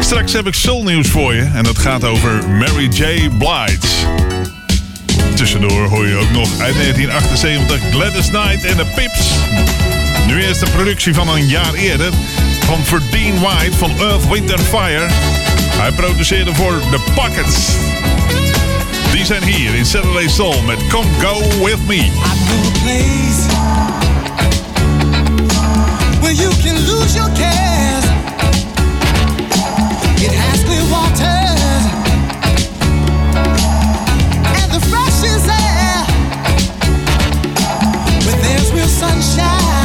Straks 0.00 0.32
heb 0.32 0.46
ik 0.46 0.54
soulnieuws 0.54 1.08
voor 1.08 1.34
je 1.34 1.50
en 1.54 1.64
dat 1.64 1.78
gaat 1.78 2.04
over 2.04 2.48
Mary 2.48 2.88
J. 2.88 3.30
Blige. 3.38 3.78
Tussendoor 5.34 5.88
hoor 5.88 6.06
je 6.06 6.16
ook 6.16 6.30
nog 6.30 6.48
uit 6.60 6.74
1978 6.74 7.80
Gladys 7.90 8.28
Knight 8.28 8.64
en 8.64 8.76
de 8.76 8.86
Pips. 8.94 9.30
Nu 10.26 10.44
eerst 10.44 10.60
de 10.60 10.70
productie 10.70 11.14
van 11.14 11.28
een 11.28 11.46
jaar 11.46 11.74
eerder 11.74 12.12
van 12.64 12.84
Verdeen 12.84 13.40
White 13.40 13.76
van 13.76 13.90
Earth, 13.90 14.52
and 14.52 14.60
Fire. 14.60 15.06
Hij 15.70 15.92
produceerde 15.92 16.54
voor 16.54 16.80
The 16.90 17.00
Pockets. 17.14 17.70
Die 19.12 19.24
zijn 19.24 19.42
hier 19.42 19.74
in 19.74 19.86
Saturday 19.86 20.28
Soul 20.28 20.62
met 20.62 20.78
Come 20.88 21.10
Go 21.20 21.64
With 21.64 21.86
Me. 21.86 22.10
where 26.26 26.34
you 26.34 26.50
can 26.62 26.74
lose 26.86 27.14
your 27.14 27.30
cares. 27.36 28.05
shine. 39.26 39.75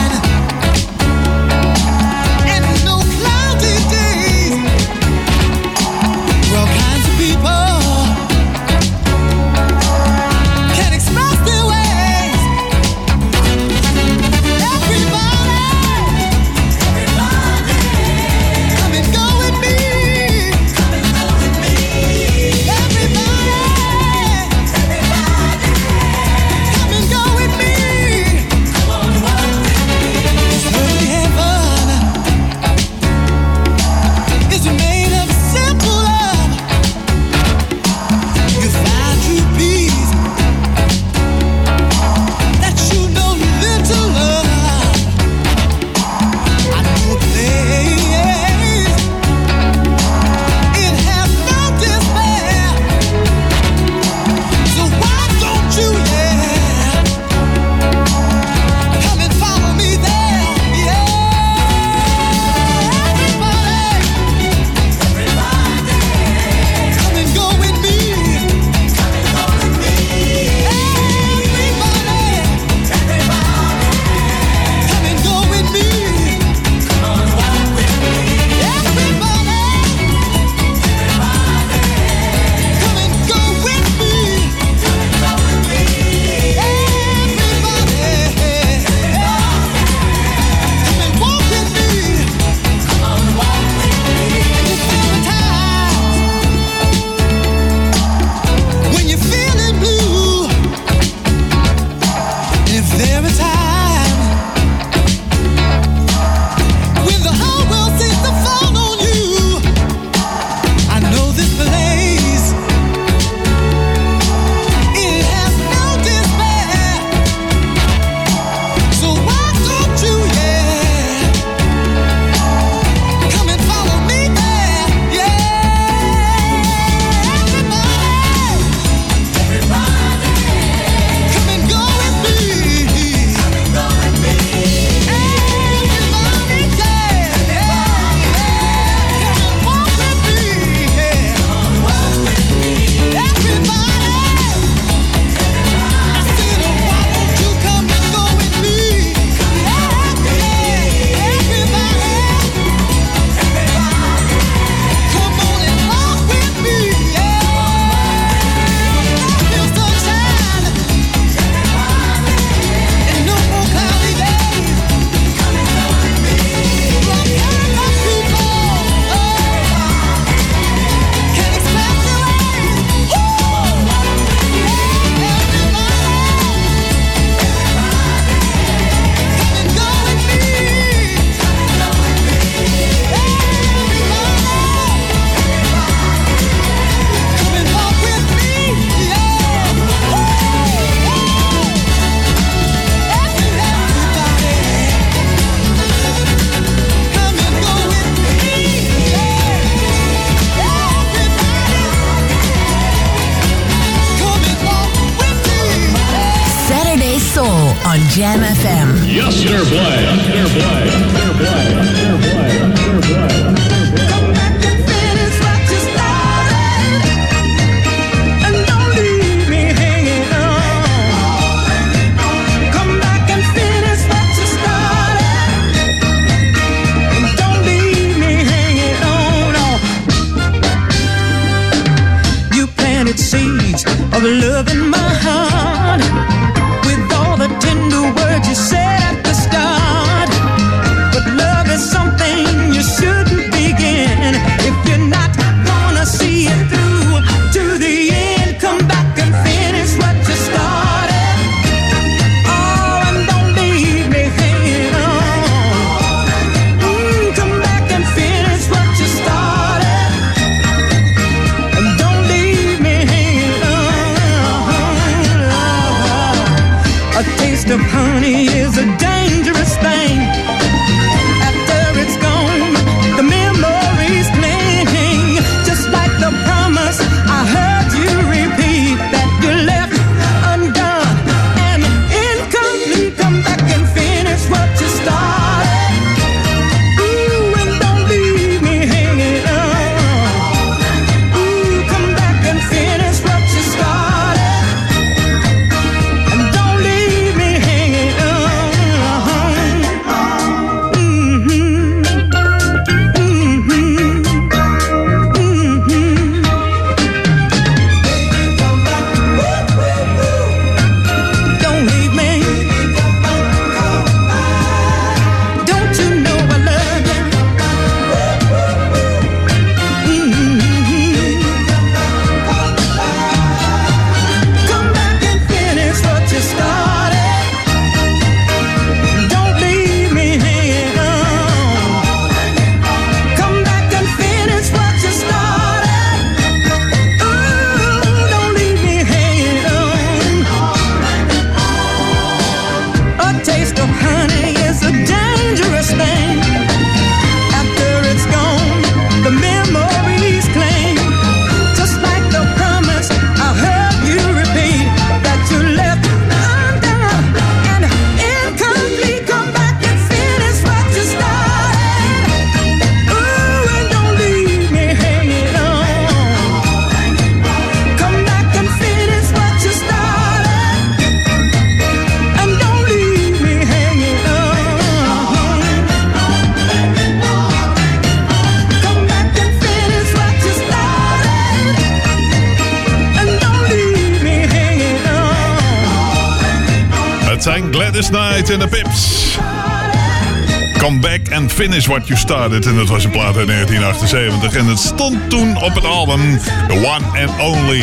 Finish 391.62 391.86
what 391.86 392.08
you 392.08 392.20
started. 392.20 392.66
En 392.66 392.76
dat 392.76 392.90
was 392.90 393.04
een 393.04 393.10
plaat 393.10 393.38
uit 393.38 393.48
1978. 393.48 394.60
En 394.60 394.66
het 394.66 394.80
stond 394.80 395.30
toen 395.30 395.58
op 395.62 395.76
het 395.76 395.86
album 395.86 396.40
The 396.68 396.74
One 396.74 397.26
and 397.26 397.40
Only. 397.40 397.82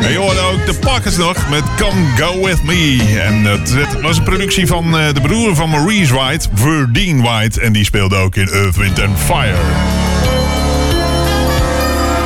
En 0.00 0.10
je 0.12 0.18
hoorde 0.18 0.40
ook 0.40 0.66
de 0.66 0.74
Pakkers 0.74 1.16
nog 1.16 1.48
met 1.50 1.62
Come 1.76 2.06
Go 2.16 2.44
With 2.44 2.62
Me. 2.62 3.18
En 3.22 3.44
het 3.44 4.00
was 4.02 4.18
een 4.18 4.24
productie 4.24 4.66
van 4.66 4.98
eh, 4.98 5.14
de 5.14 5.20
broer 5.20 5.54
van 5.54 5.70
Maurice 5.70 6.14
White, 6.14 6.48
Verdine 6.54 7.22
White. 7.22 7.60
En 7.60 7.72
die 7.72 7.84
speelde 7.84 8.16
ook 8.16 8.36
in 8.36 8.48
Earth, 8.48 8.76
Wind 8.76 9.02
and 9.02 9.18
Fire. 9.18 9.62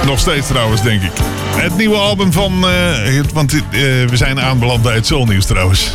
Nog 0.07 0.18
steeds 0.18 0.46
trouwens, 0.46 0.82
denk 0.82 1.03
ik. 1.03 1.12
Het 1.57 1.76
nieuwe 1.76 1.96
album 1.96 2.32
van... 2.32 2.68
eh, 2.68 3.22
want 3.32 3.53
eh, 3.55 3.61
we 4.09 4.16
zijn 4.16 4.40
aanbeland 4.40 4.82
bij 4.82 4.94
het 4.94 5.07
Soulnieuws 5.07 5.46
trouwens. 5.46 5.92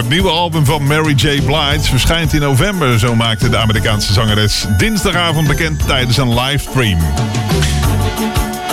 Het 0.00 0.08
nieuwe 0.08 0.30
album 0.30 0.64
van 0.64 0.86
Mary 0.86 1.14
J. 1.14 1.42
Blige 1.42 1.80
verschijnt 1.80 2.32
in 2.32 2.40
november. 2.40 2.98
Zo 2.98 3.14
maakte 3.14 3.48
de 3.48 3.56
Amerikaanse 3.56 4.12
zangeres 4.12 4.66
dinsdagavond 4.76 5.48
bekend 5.48 5.86
tijdens 5.86 6.16
een 6.16 6.34
livestream. 6.40 6.98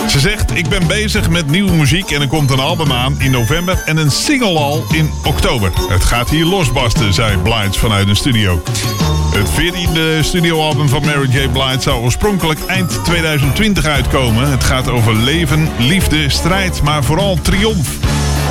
Ze 0.08 0.20
zegt, 0.20 0.56
ik 0.56 0.68
ben 0.68 0.86
bezig 0.86 1.30
met 1.30 1.50
nieuwe 1.50 1.72
muziek 1.72 2.10
en 2.10 2.20
er 2.20 2.28
komt 2.28 2.50
een 2.50 2.58
album 2.58 2.92
aan 2.92 3.20
in 3.20 3.30
november 3.30 3.82
en 3.84 3.96
een 3.96 4.10
single 4.10 4.58
al 4.58 4.84
in 4.90 5.10
oktober. 5.24 5.70
Het 5.88 6.04
gaat 6.04 6.30
hier 6.30 6.44
losbarsten, 6.44 7.14
zei 7.14 7.36
Blige 7.36 7.78
vanuit 7.78 8.08
een 8.08 8.16
studio. 8.16 8.62
Het 9.32 9.50
14e 9.50 10.20
studioalbum 10.20 10.88
van 10.88 11.04
Mary 11.04 11.28
J. 11.30 11.48
Blige 11.48 11.80
zou 11.80 12.02
oorspronkelijk 12.02 12.60
eind 12.66 13.04
2020 13.04 13.84
uitkomen. 13.84 14.50
Het 14.50 14.64
gaat 14.64 14.88
over 14.88 15.14
leven, 15.14 15.68
liefde, 15.78 16.28
strijd, 16.28 16.82
maar 16.82 17.04
vooral 17.04 17.38
triomf 17.42 17.97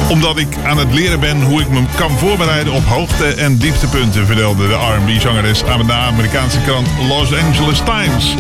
omdat 0.10 0.38
ik 0.38 0.58
aan 0.66 0.78
het 0.78 0.94
leren 0.94 1.20
ben 1.20 1.42
hoe 1.42 1.62
ik 1.62 1.70
me 1.70 1.82
kan 1.96 2.12
voorbereiden 2.12 2.74
op 2.74 2.84
hoogte- 2.84 3.34
en 3.34 3.58
dieptepunten, 3.58 4.26
vertelde 4.26 4.68
de 4.68 4.74
R&B-zangeres 4.74 5.64
aan 5.64 5.86
de 5.86 5.94
Amerikaanse 5.94 6.62
krant 6.62 6.88
Los 7.08 7.34
Angeles 7.34 7.80
Times 7.80 8.36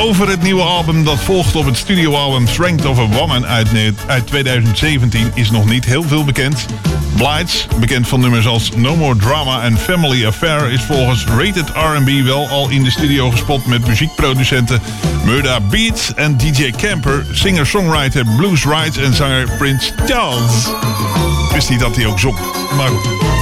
over 0.00 0.28
het 0.28 0.42
nieuwe 0.42 0.62
album 0.62 1.04
dat 1.04 1.18
volgt 1.18 1.56
op 1.56 1.64
het 1.64 1.76
studioalbum 1.76 2.46
Strength 2.46 2.84
of 2.84 2.98
a 2.98 3.06
Woman 3.06 3.46
uit, 3.46 3.68
uit 4.06 4.26
2017 4.26 5.30
is 5.34 5.50
nog 5.50 5.64
niet 5.68 5.84
heel 5.84 6.02
veel 6.02 6.24
bekend. 6.24 6.66
Blights, 7.16 7.66
bekend 7.80 8.08
van 8.08 8.20
nummers 8.20 8.46
als 8.46 8.70
No 8.76 8.96
More 8.96 9.16
Drama 9.16 9.62
en 9.62 9.78
Family 9.78 10.26
Affair, 10.26 10.70
is 10.70 10.82
volgens 10.82 11.24
Rated 11.24 11.68
R&B 11.68 12.24
wel 12.24 12.48
al 12.48 12.68
in 12.68 12.82
de 12.82 12.90
studio 12.90 13.30
gespot 13.30 13.66
met 13.66 13.86
muziekproducenten 13.86 14.80
Murda 15.24 15.60
Beats 15.60 16.14
en 16.14 16.36
DJ 16.36 16.70
Camper, 16.70 17.26
singer-songwriter 17.32 18.24
Blues 18.36 18.64
Rides 18.64 18.96
en 18.96 19.14
zanger 19.14 19.48
Prince 19.58 19.92
Charles. 20.06 20.68
Wist 21.52 21.68
hij 21.68 21.78
dat 21.78 21.96
hij 21.96 22.06
ook 22.06 22.18
zong, 22.18 22.38
maar 22.76 22.88
goed 22.88 23.36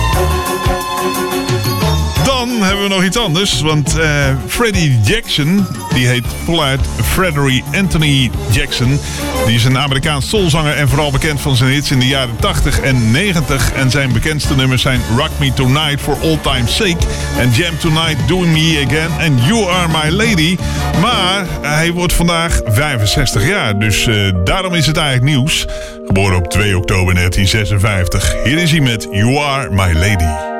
dan 2.24 2.62
hebben 2.62 2.82
we 2.82 2.88
nog 2.88 3.04
iets 3.04 3.16
anders. 3.16 3.61
Want 3.61 3.98
eh, 3.98 4.34
Freddie 4.46 5.00
Jackson 5.00 5.66
die 5.97 6.07
heet 6.07 6.26
voluit 6.44 6.80
Frederick 7.03 7.64
Anthony 7.74 8.30
Jackson. 8.51 9.01
Die 9.47 9.55
is 9.55 9.64
een 9.64 9.78
Amerikaans 9.78 10.28
soulzanger 10.28 10.76
en 10.76 10.88
vooral 10.88 11.11
bekend 11.11 11.40
van 11.40 11.57
zijn 11.57 11.70
hits 11.70 11.90
in 11.90 11.99
de 11.99 12.07
jaren 12.07 12.36
80 12.36 12.80
en 12.80 13.11
90. 13.11 13.72
En 13.72 13.90
zijn 13.90 14.12
bekendste 14.12 14.57
nummers 14.57 14.82
zijn 14.82 15.01
Rock 15.16 15.30
Me 15.38 15.53
Tonight 15.53 16.01
for 16.01 16.16
All 16.22 16.38
Time's 16.42 16.76
Sake... 16.76 17.07
en 17.38 17.51
Jam 17.51 17.78
Tonight, 17.78 18.28
Doing 18.28 18.53
Me 18.53 18.84
Again 18.86 19.11
en 19.18 19.38
You 19.47 19.68
Are 19.68 19.88
My 19.88 20.16
Lady. 20.16 20.57
Maar 21.01 21.47
hij 21.61 21.92
wordt 21.92 22.12
vandaag 22.12 22.61
65 22.64 23.47
jaar, 23.47 23.78
dus 23.78 24.07
eh, 24.07 24.14
daarom 24.44 24.74
is 24.74 24.86
het 24.86 24.97
eigenlijk 24.97 25.36
nieuws. 25.36 25.66
Geboren 26.07 26.36
op 26.36 26.49
2 26.49 26.76
oktober 26.76 27.14
1956. 27.14 28.34
Hier 28.44 28.59
is 28.59 28.70
hij 28.70 28.80
met 28.80 29.07
You 29.11 29.36
Are 29.36 29.70
My 29.70 29.92
Lady. 29.92 30.55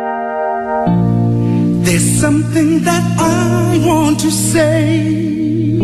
There's 1.87 2.21
something 2.21 2.83
that 2.83 3.05
I 3.17 3.81
want 3.87 4.19
to 4.19 4.31
say, 4.33 5.79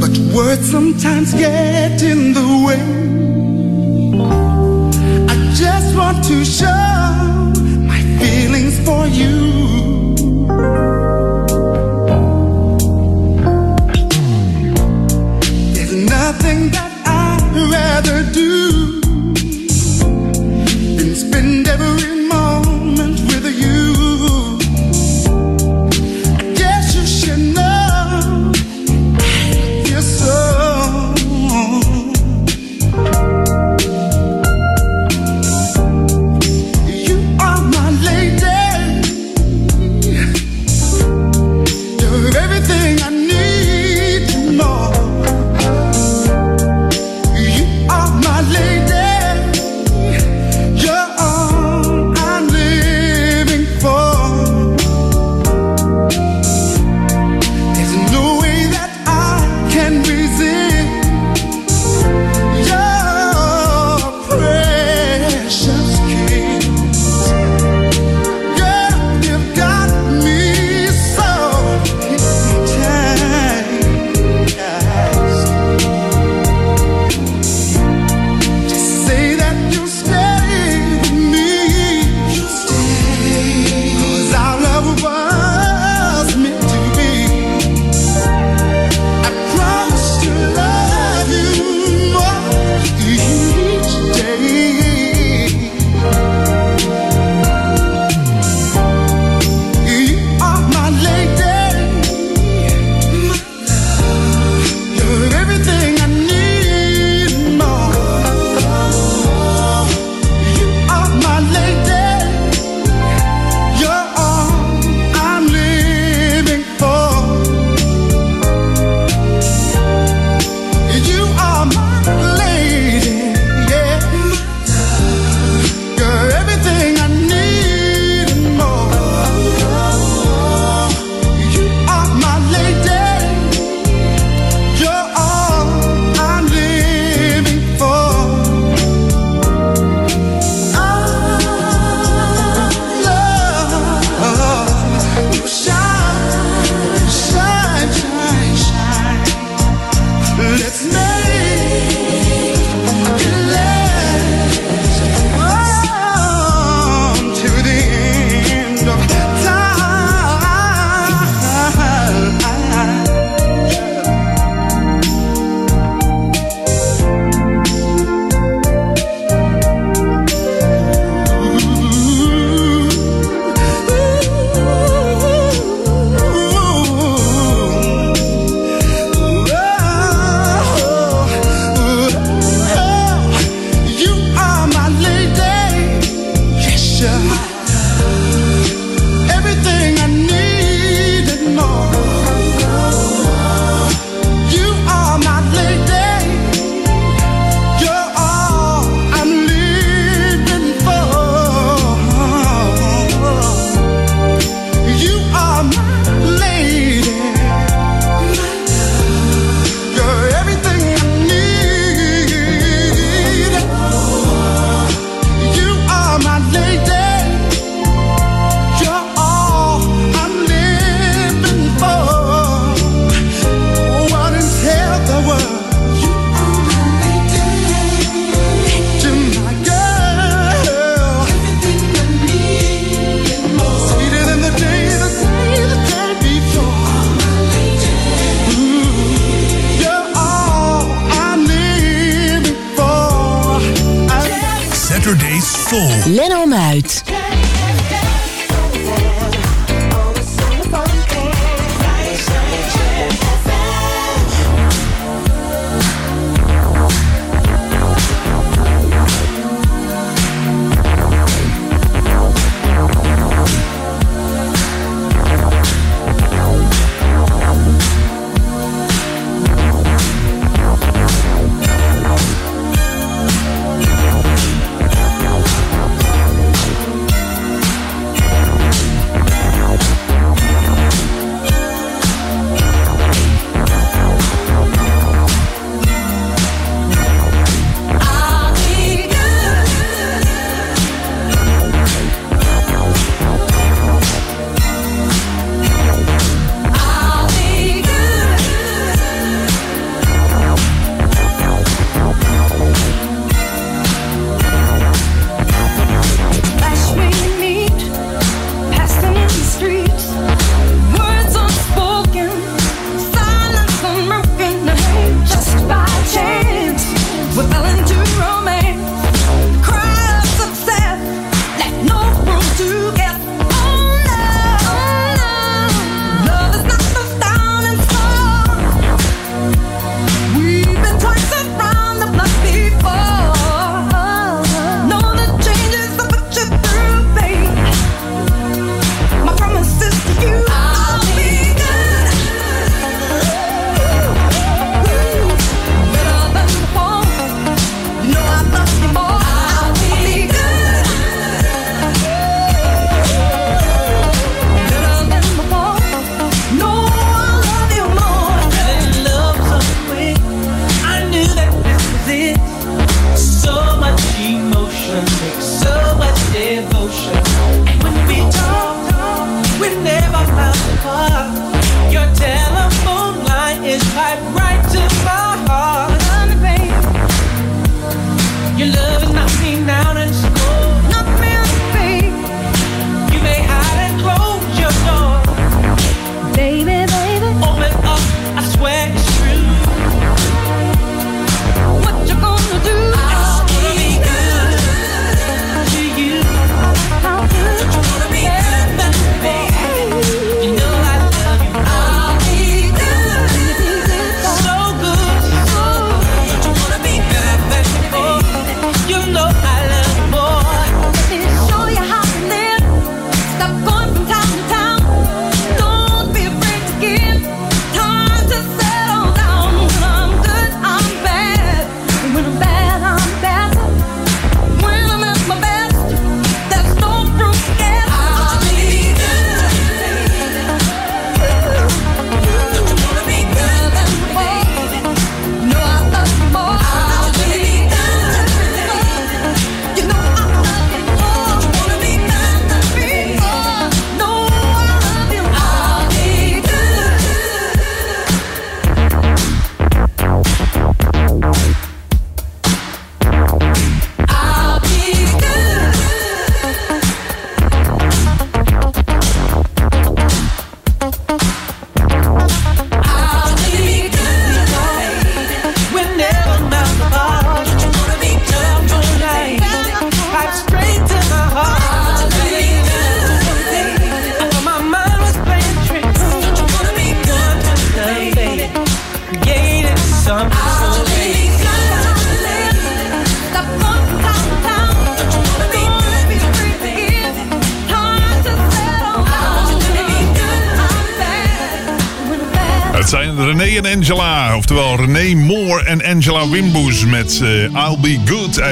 but 0.00 0.10
words 0.34 0.68
sometimes 0.68 1.32
get 1.32 2.02
in 2.02 2.32
the 2.32 2.48
way. 2.66 2.82
I 5.28 5.34
just 5.54 5.96
want 5.96 6.24
to 6.24 6.44
show 6.44 6.88
my 7.86 8.00
feelings 8.18 8.76
for 8.84 9.06
you. 9.06 9.36
There's 15.74 15.94
nothing 16.18 16.70
that 16.70 16.92
I'd 17.06 17.44
rather 17.70 18.24
do 18.32 19.00
than 20.98 21.14
spend 21.14 21.68
every 21.68 21.93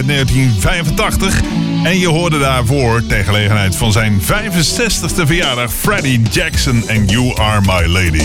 1985. 0.04 1.40
En 1.84 1.98
je 1.98 2.08
hoorde 2.08 2.38
daarvoor, 2.38 3.06
ter 3.06 3.24
gelegenheid 3.24 3.76
van 3.76 3.92
zijn 3.92 4.20
65e 4.22 5.26
verjaardag, 5.26 5.72
Freddie 5.72 6.22
Jackson 6.30 6.88
en 6.88 7.06
You 7.06 7.36
Are 7.36 7.60
My 7.60 7.92
Lady. 7.92 8.24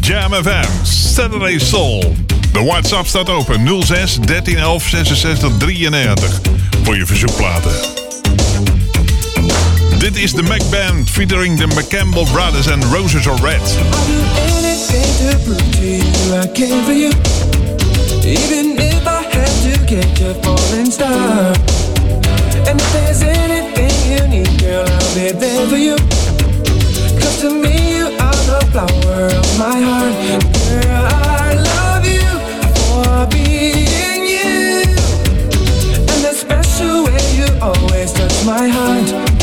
Jam 0.00 0.32
FM, 0.32 0.68
Saturday 0.82 1.58
Soul. 1.58 2.14
De 2.52 2.64
WhatsApp 2.64 3.06
staat 3.06 3.28
open 3.28 3.66
06 3.66 3.86
1311 3.86 4.88
66 4.88 5.50
93 5.58 6.40
voor 6.82 6.96
je 6.96 7.06
verzoekplaten. 7.06 7.72
Dit 9.98 10.16
is 10.16 10.32
de 10.32 10.42
Mac 10.42 10.62
Band 10.70 11.10
featuring 11.10 11.58
the 11.58 11.66
McCampbell 11.66 12.26
Brothers 12.32 12.68
and 12.68 12.84
Roses 12.84 13.28
Are 13.28 13.40
Red. 13.42 13.76
Even 18.24 18.93
get 19.86 20.18
your 20.18 20.34
falling 20.34 20.90
star. 20.90 21.52
And 22.66 22.80
if 22.80 22.92
there's 22.92 23.22
anything 23.22 23.94
you 24.10 24.28
need, 24.28 24.60
girl, 24.60 24.86
I'll 24.86 25.14
be 25.14 25.30
there 25.32 25.66
for 25.68 25.76
you. 25.76 25.96
Cause 27.20 27.40
to 27.42 27.50
me, 27.50 27.98
you 27.98 28.06
are 28.06 28.40
the 28.50 28.66
flower 28.72 29.26
of 29.26 29.58
my 29.58 29.80
heart. 29.80 30.14
Girl, 30.68 31.06
I 31.12 31.54
love 31.70 32.04
you 32.06 32.30
for 32.80 33.26
being 33.30 34.24
you. 34.24 34.82
And 36.10 36.20
the 36.24 36.32
special 36.32 37.04
way 37.04 37.20
you 37.36 37.48
always 37.60 38.12
touch 38.12 38.44
my 38.46 38.68
heart. 38.68 39.33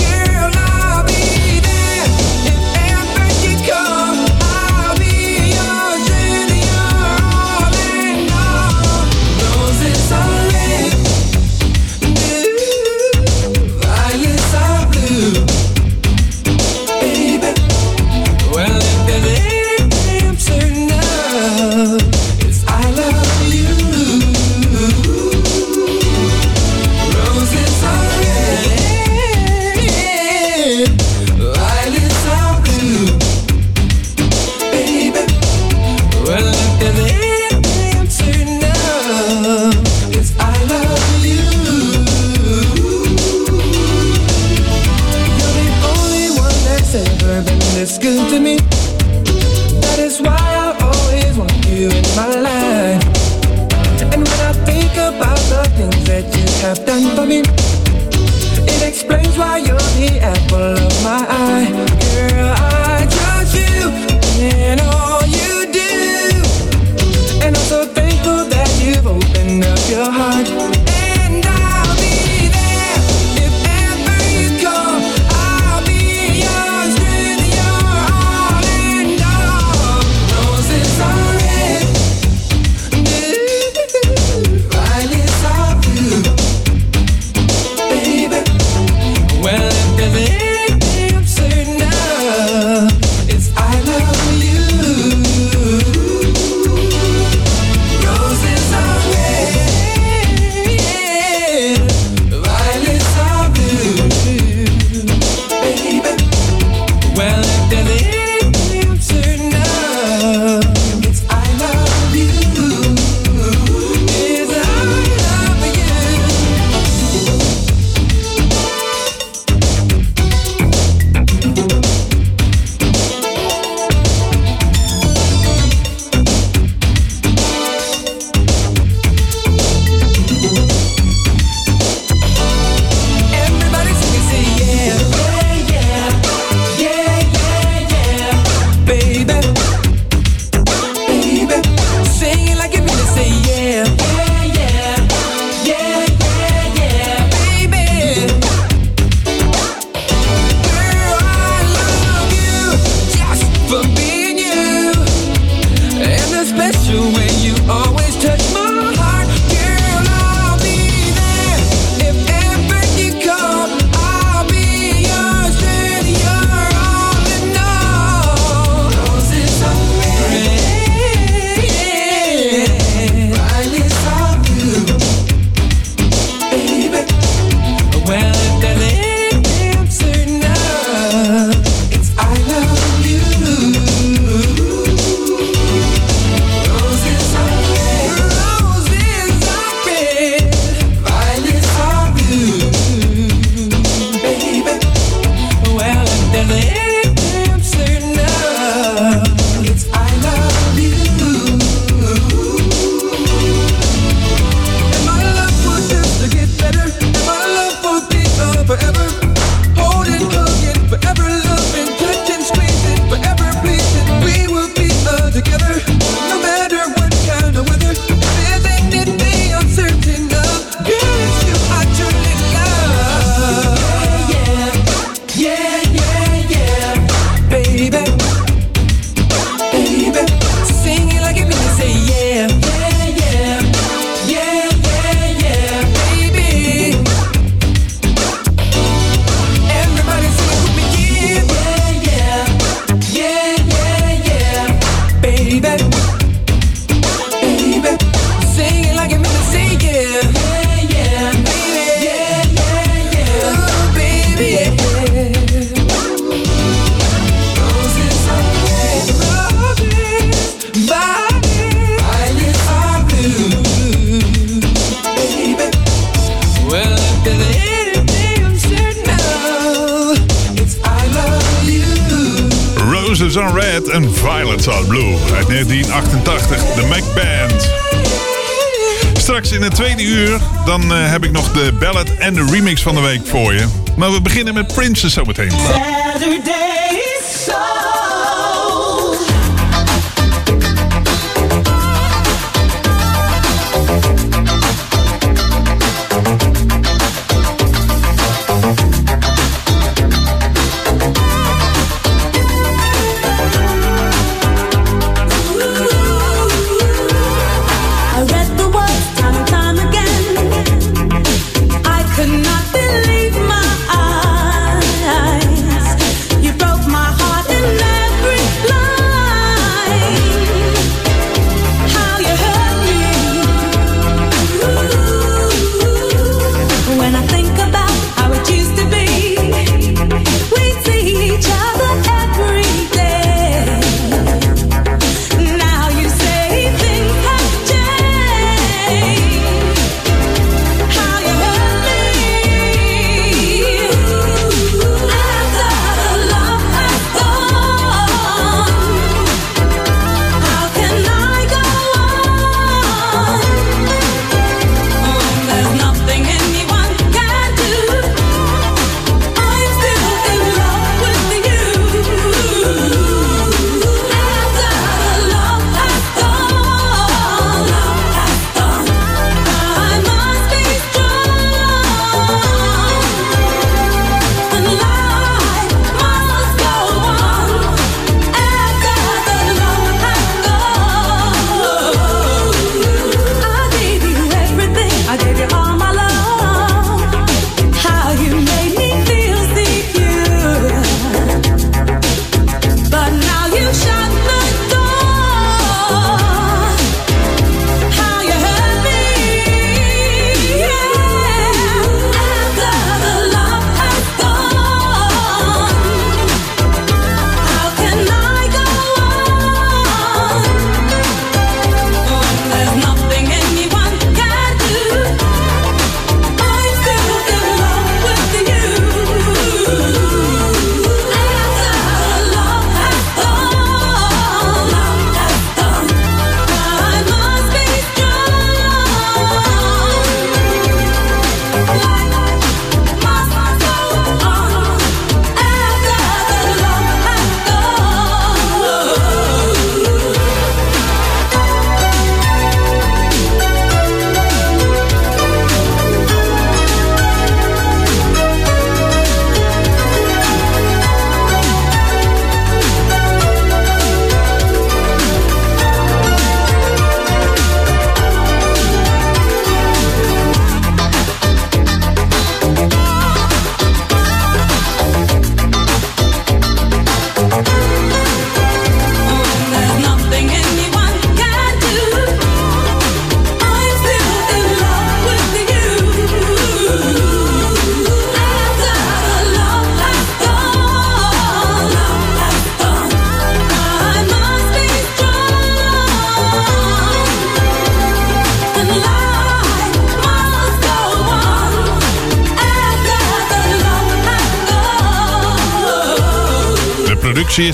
beginnen 284.44 284.66
met 284.68 284.76
Princess 284.76 285.14
zometeen. 285.14 285.91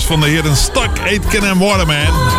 van 0.08 0.20
de 0.20 0.26
heren 0.26 0.56
Stuck, 0.56 0.90
Aitken 1.04 1.42
en 1.42 1.58
Waterman. 1.58 1.96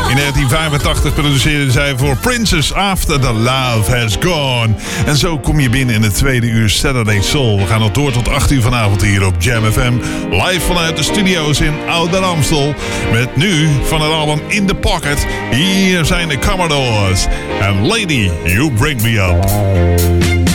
In 0.09 0.15
1985 0.15 1.13
produceerden 1.13 1.71
zij 1.71 1.97
voor 1.97 2.17
Princess 2.17 2.73
After 2.73 3.19
the 3.19 3.33
Love 3.33 3.95
Has 3.95 4.17
Gone. 4.19 4.73
En 5.05 5.17
zo 5.17 5.39
kom 5.39 5.59
je 5.59 5.69
binnen 5.69 5.95
in 5.95 6.01
het 6.01 6.15
tweede 6.15 6.47
uur 6.47 6.69
Saturday 6.69 7.21
Soul. 7.21 7.57
We 7.57 7.65
gaan 7.65 7.79
nog 7.79 7.91
door 7.91 8.11
tot 8.11 8.27
8 8.29 8.51
uur 8.51 8.61
vanavond 8.61 9.01
hier 9.01 9.25
op 9.25 9.35
Jam 9.41 9.71
FM. 9.71 9.93
Live 10.29 10.59
vanuit 10.59 10.97
de 10.97 11.03
studio's 11.03 11.59
in 11.59 11.73
Ouder 11.87 12.21
Amstel. 12.23 12.73
Met 13.11 13.35
nu 13.35 13.67
van 13.83 14.01
het 14.01 14.11
album 14.11 14.41
In 14.47 14.65
The 14.65 14.75
Pocket. 14.75 15.27
Hier 15.51 16.05
zijn 16.05 16.27
de 16.27 16.39
Commodores. 16.39 17.27
En 17.61 17.87
Lady, 17.87 18.29
You 18.43 18.71
Break 18.71 19.01
Me 19.01 19.19
Up. 19.19 20.48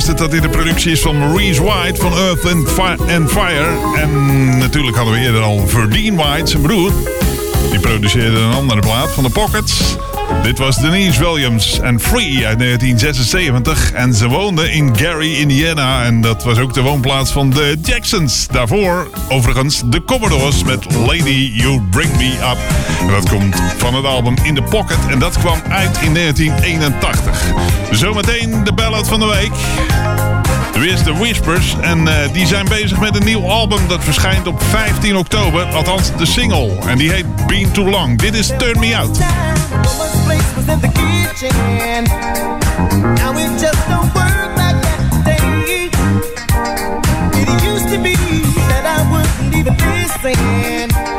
Dat 0.00 0.30
dit 0.30 0.42
de 0.42 0.48
productie 0.48 0.92
is 0.92 1.00
van 1.00 1.18
Maurice 1.18 1.62
White 1.62 2.00
van 2.00 2.12
Earth 2.12 2.44
and, 2.52 2.68
Fi- 2.70 3.14
and 3.14 3.30
Fire. 3.30 3.66
En 3.96 4.58
natuurlijk 4.58 4.96
hadden 4.96 5.14
we 5.14 5.20
eerder 5.20 5.42
al 5.42 5.66
Verdine 5.66 6.16
White, 6.22 6.50
zijn 6.50 6.62
broer. 6.62 6.92
Die 7.70 7.80
produceerde 7.80 8.38
een 8.38 8.52
andere 8.52 8.80
plaat 8.80 9.10
van 9.10 9.22
de 9.24 9.30
Pockets. 9.30 9.96
Dit 10.42 10.58
was 10.58 10.76
Denise 10.76 11.20
Williams 11.20 11.80
en 11.80 12.00
Free 12.00 12.46
uit 12.46 12.58
1976. 12.58 13.92
En 13.92 14.14
ze 14.14 14.28
woonde 14.28 14.72
in 14.72 14.96
Gary, 14.96 15.34
Indiana. 15.34 16.04
En 16.04 16.20
dat 16.20 16.44
was 16.44 16.58
ook 16.58 16.74
de 16.74 16.80
woonplaats 16.80 17.30
van 17.30 17.50
de 17.50 17.78
Jacksons. 17.82 18.46
Daarvoor 18.46 19.10
overigens 19.28 19.82
de 19.86 20.04
Commodores 20.04 20.64
met 20.64 20.94
Lady 20.94 21.50
You 21.54 21.80
Bring 21.90 22.16
Me 22.16 22.32
Up. 22.32 22.58
En 23.00 23.08
dat 23.08 23.28
komt 23.28 23.62
van 23.76 23.94
het 23.94 24.04
album 24.04 24.34
In 24.42 24.54
The 24.54 24.62
Pocket. 24.62 24.98
En 25.10 25.18
dat 25.18 25.38
kwam 25.38 25.60
uit 25.68 25.98
in 26.00 26.14
1981. 26.14 27.52
Zometeen 27.90 28.64
de 28.64 28.72
ballad 28.72 29.08
van 29.08 29.20
de 29.20 29.26
week. 29.26 29.52
De 30.72 31.14
Whispers 31.18 31.76
en 31.80 32.08
eh, 32.08 32.32
die 32.32 32.46
zijn 32.46 32.68
bezig 32.68 33.00
met 33.00 33.16
een 33.16 33.24
nieuw 33.24 33.50
album 33.50 33.88
dat 33.88 34.04
verschijnt 34.04 34.46
op 34.46 34.62
15 34.62 35.16
oktober. 35.16 35.64
Althans 35.64 36.16
de 36.16 36.26
single. 36.26 36.78
En 36.86 36.98
die 36.98 37.12
heet 37.12 37.46
Been 37.46 37.70
Too 37.72 37.90
Long. 37.90 38.18
Dit 38.18 38.34
is 38.34 38.46
Turn 38.58 38.78
Me 38.78 38.96
Out. 38.96 39.20
The. 50.22 51.11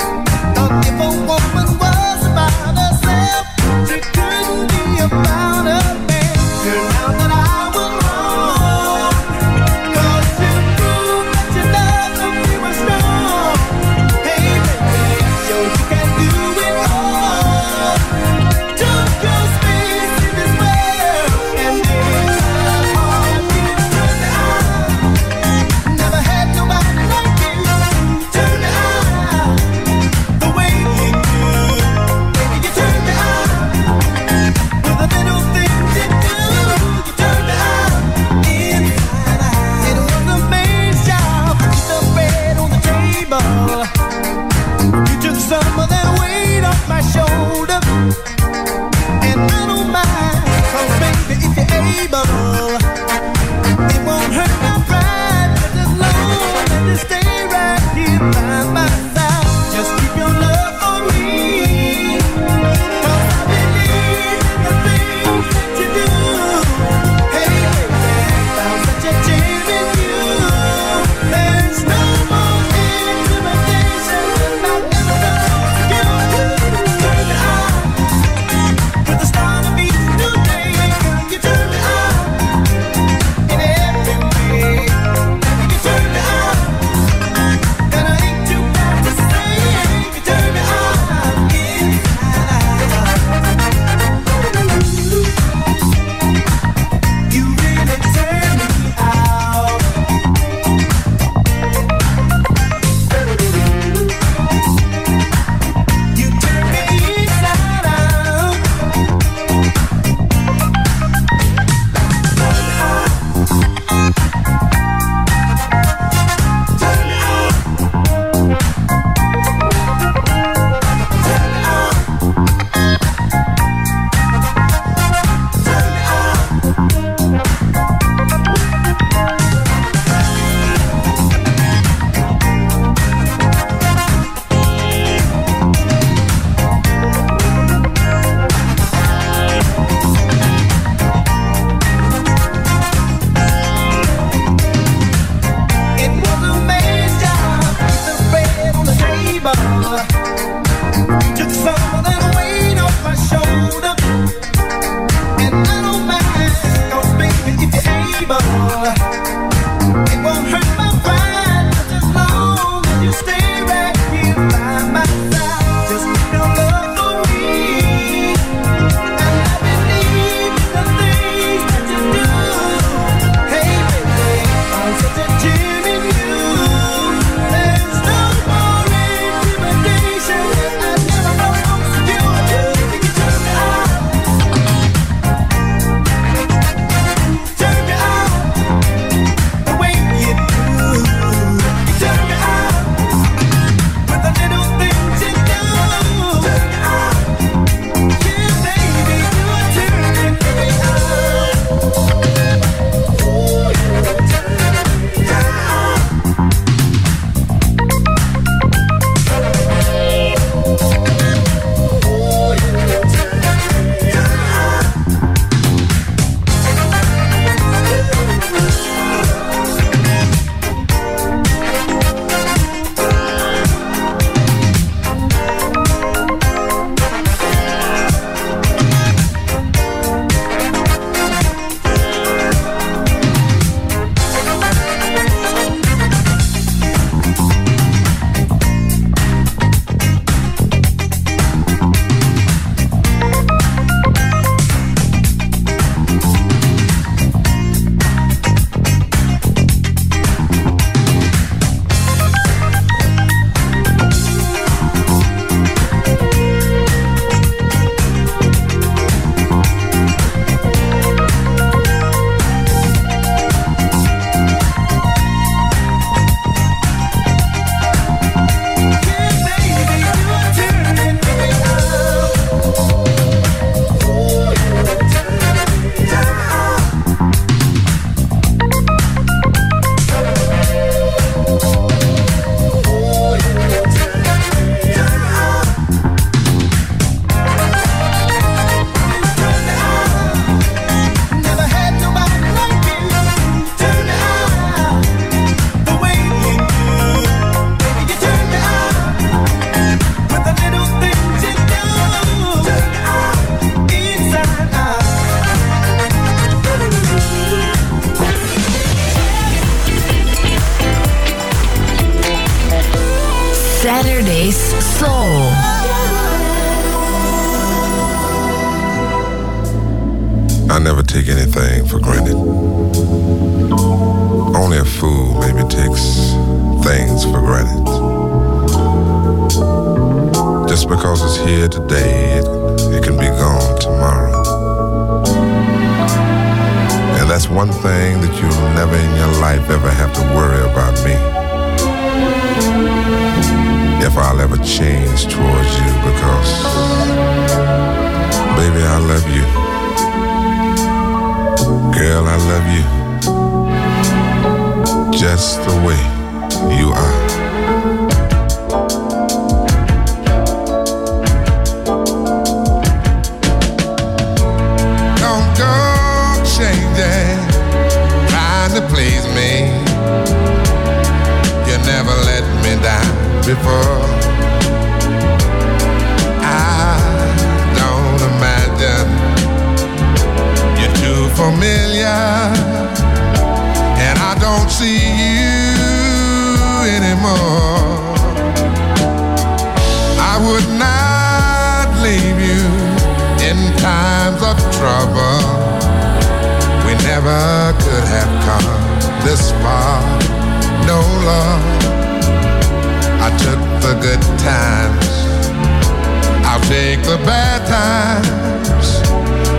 The 407.03 407.17
bad 407.25 407.61
times. 407.67 409.01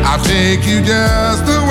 I'll 0.06 0.22
take 0.24 0.66
you 0.66 0.82
just 0.82 1.46
the 1.46 1.63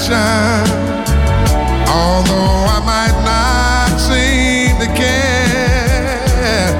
passion. 0.00 0.64
Although 1.88 2.64
I 2.66 2.80
might 2.84 3.16
not 3.24 3.98
seem 3.98 4.78
to 4.78 4.86
care, 4.96 6.72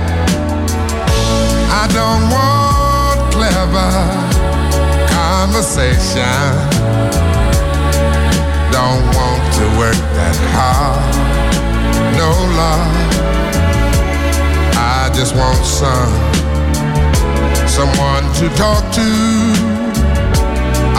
I 1.70 1.86
don't 1.92 2.30
want 2.30 3.32
clever 3.32 3.92
conversation. 5.09 6.24
Don't 8.72 9.05
want 9.14 9.42
to 9.59 9.64
work 9.78 10.01
that 10.16 10.36
hard. 10.55 11.14
No 12.16 12.30
love. 12.56 12.97
I 14.76 15.10
just 15.14 15.34
want 15.34 15.64
some 15.64 16.12
someone 17.68 18.32
to 18.34 18.48
talk 18.56 18.92
to. 18.94 19.80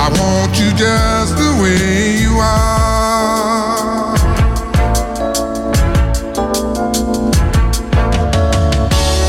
I 0.04 0.10
want 0.20 0.58
you 0.60 0.70
just 0.74 1.38
the 1.38 1.52
way 1.62 2.18
you 2.24 2.34
are. 2.40 4.16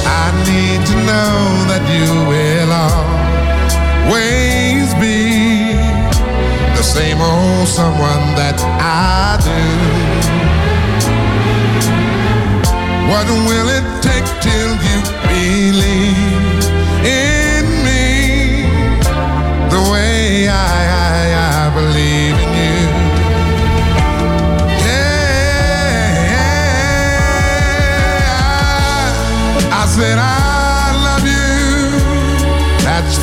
I 0.08 0.26
need 0.48 0.80
to 0.90 0.96
know 1.10 1.36
that 1.70 1.84
you 1.92 2.08
will 2.32 2.72
always 4.08 4.88
be 4.96 5.20
the 6.78 6.82
same 6.82 7.20
old 7.20 7.68
someone 7.68 8.24
that 8.40 8.58
I 8.80 9.36
do. 9.44 9.60
What 13.12 13.26
will 13.28 13.68
it 13.68 13.81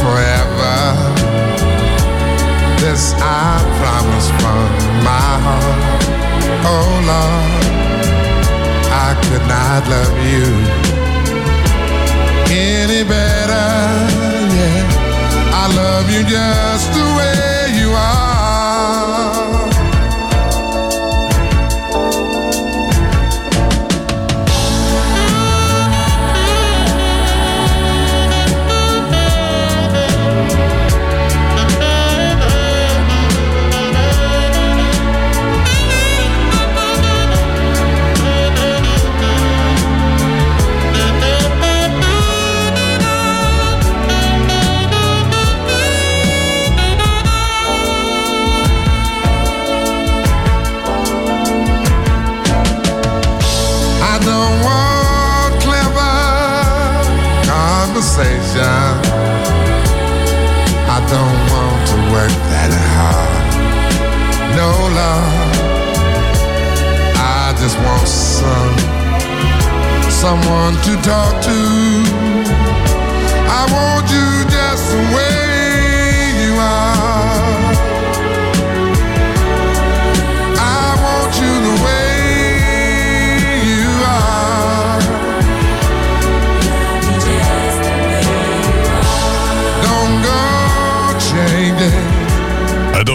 forever. 0.01 0.75
This 2.81 3.13
I 3.19 3.59
promise 3.79 4.29
from 4.39 4.69
my 5.03 5.31
heart. 5.45 6.03
Oh 6.73 6.91
Lord, 7.11 7.63
I 9.07 9.09
could 9.25 9.45
not 9.55 9.81
love 9.93 10.17
you 10.33 10.47
any 12.51 13.03
better. 13.03 13.69
Yeah, 14.57 15.61
I 15.61 15.65
love 15.81 16.07
you 16.13 16.21
just 16.23 16.87
the 16.93 17.05
way 17.17 17.79
you 17.79 17.91
are. 17.91 18.38
No 64.59 64.71
love. 64.99 65.49
I 67.15 67.53
just 67.61 67.77
want 67.85 68.07
some 68.07 68.77
someone 70.09 70.75
to 70.85 70.93
talk 71.01 71.33
to. 71.47 71.59
I 73.57 73.61
want 73.75 74.05
you 74.15 74.27
just 74.55 74.83
the 74.91 75.01
way 75.15 76.43
you 76.43 76.53
are. 76.59 77.08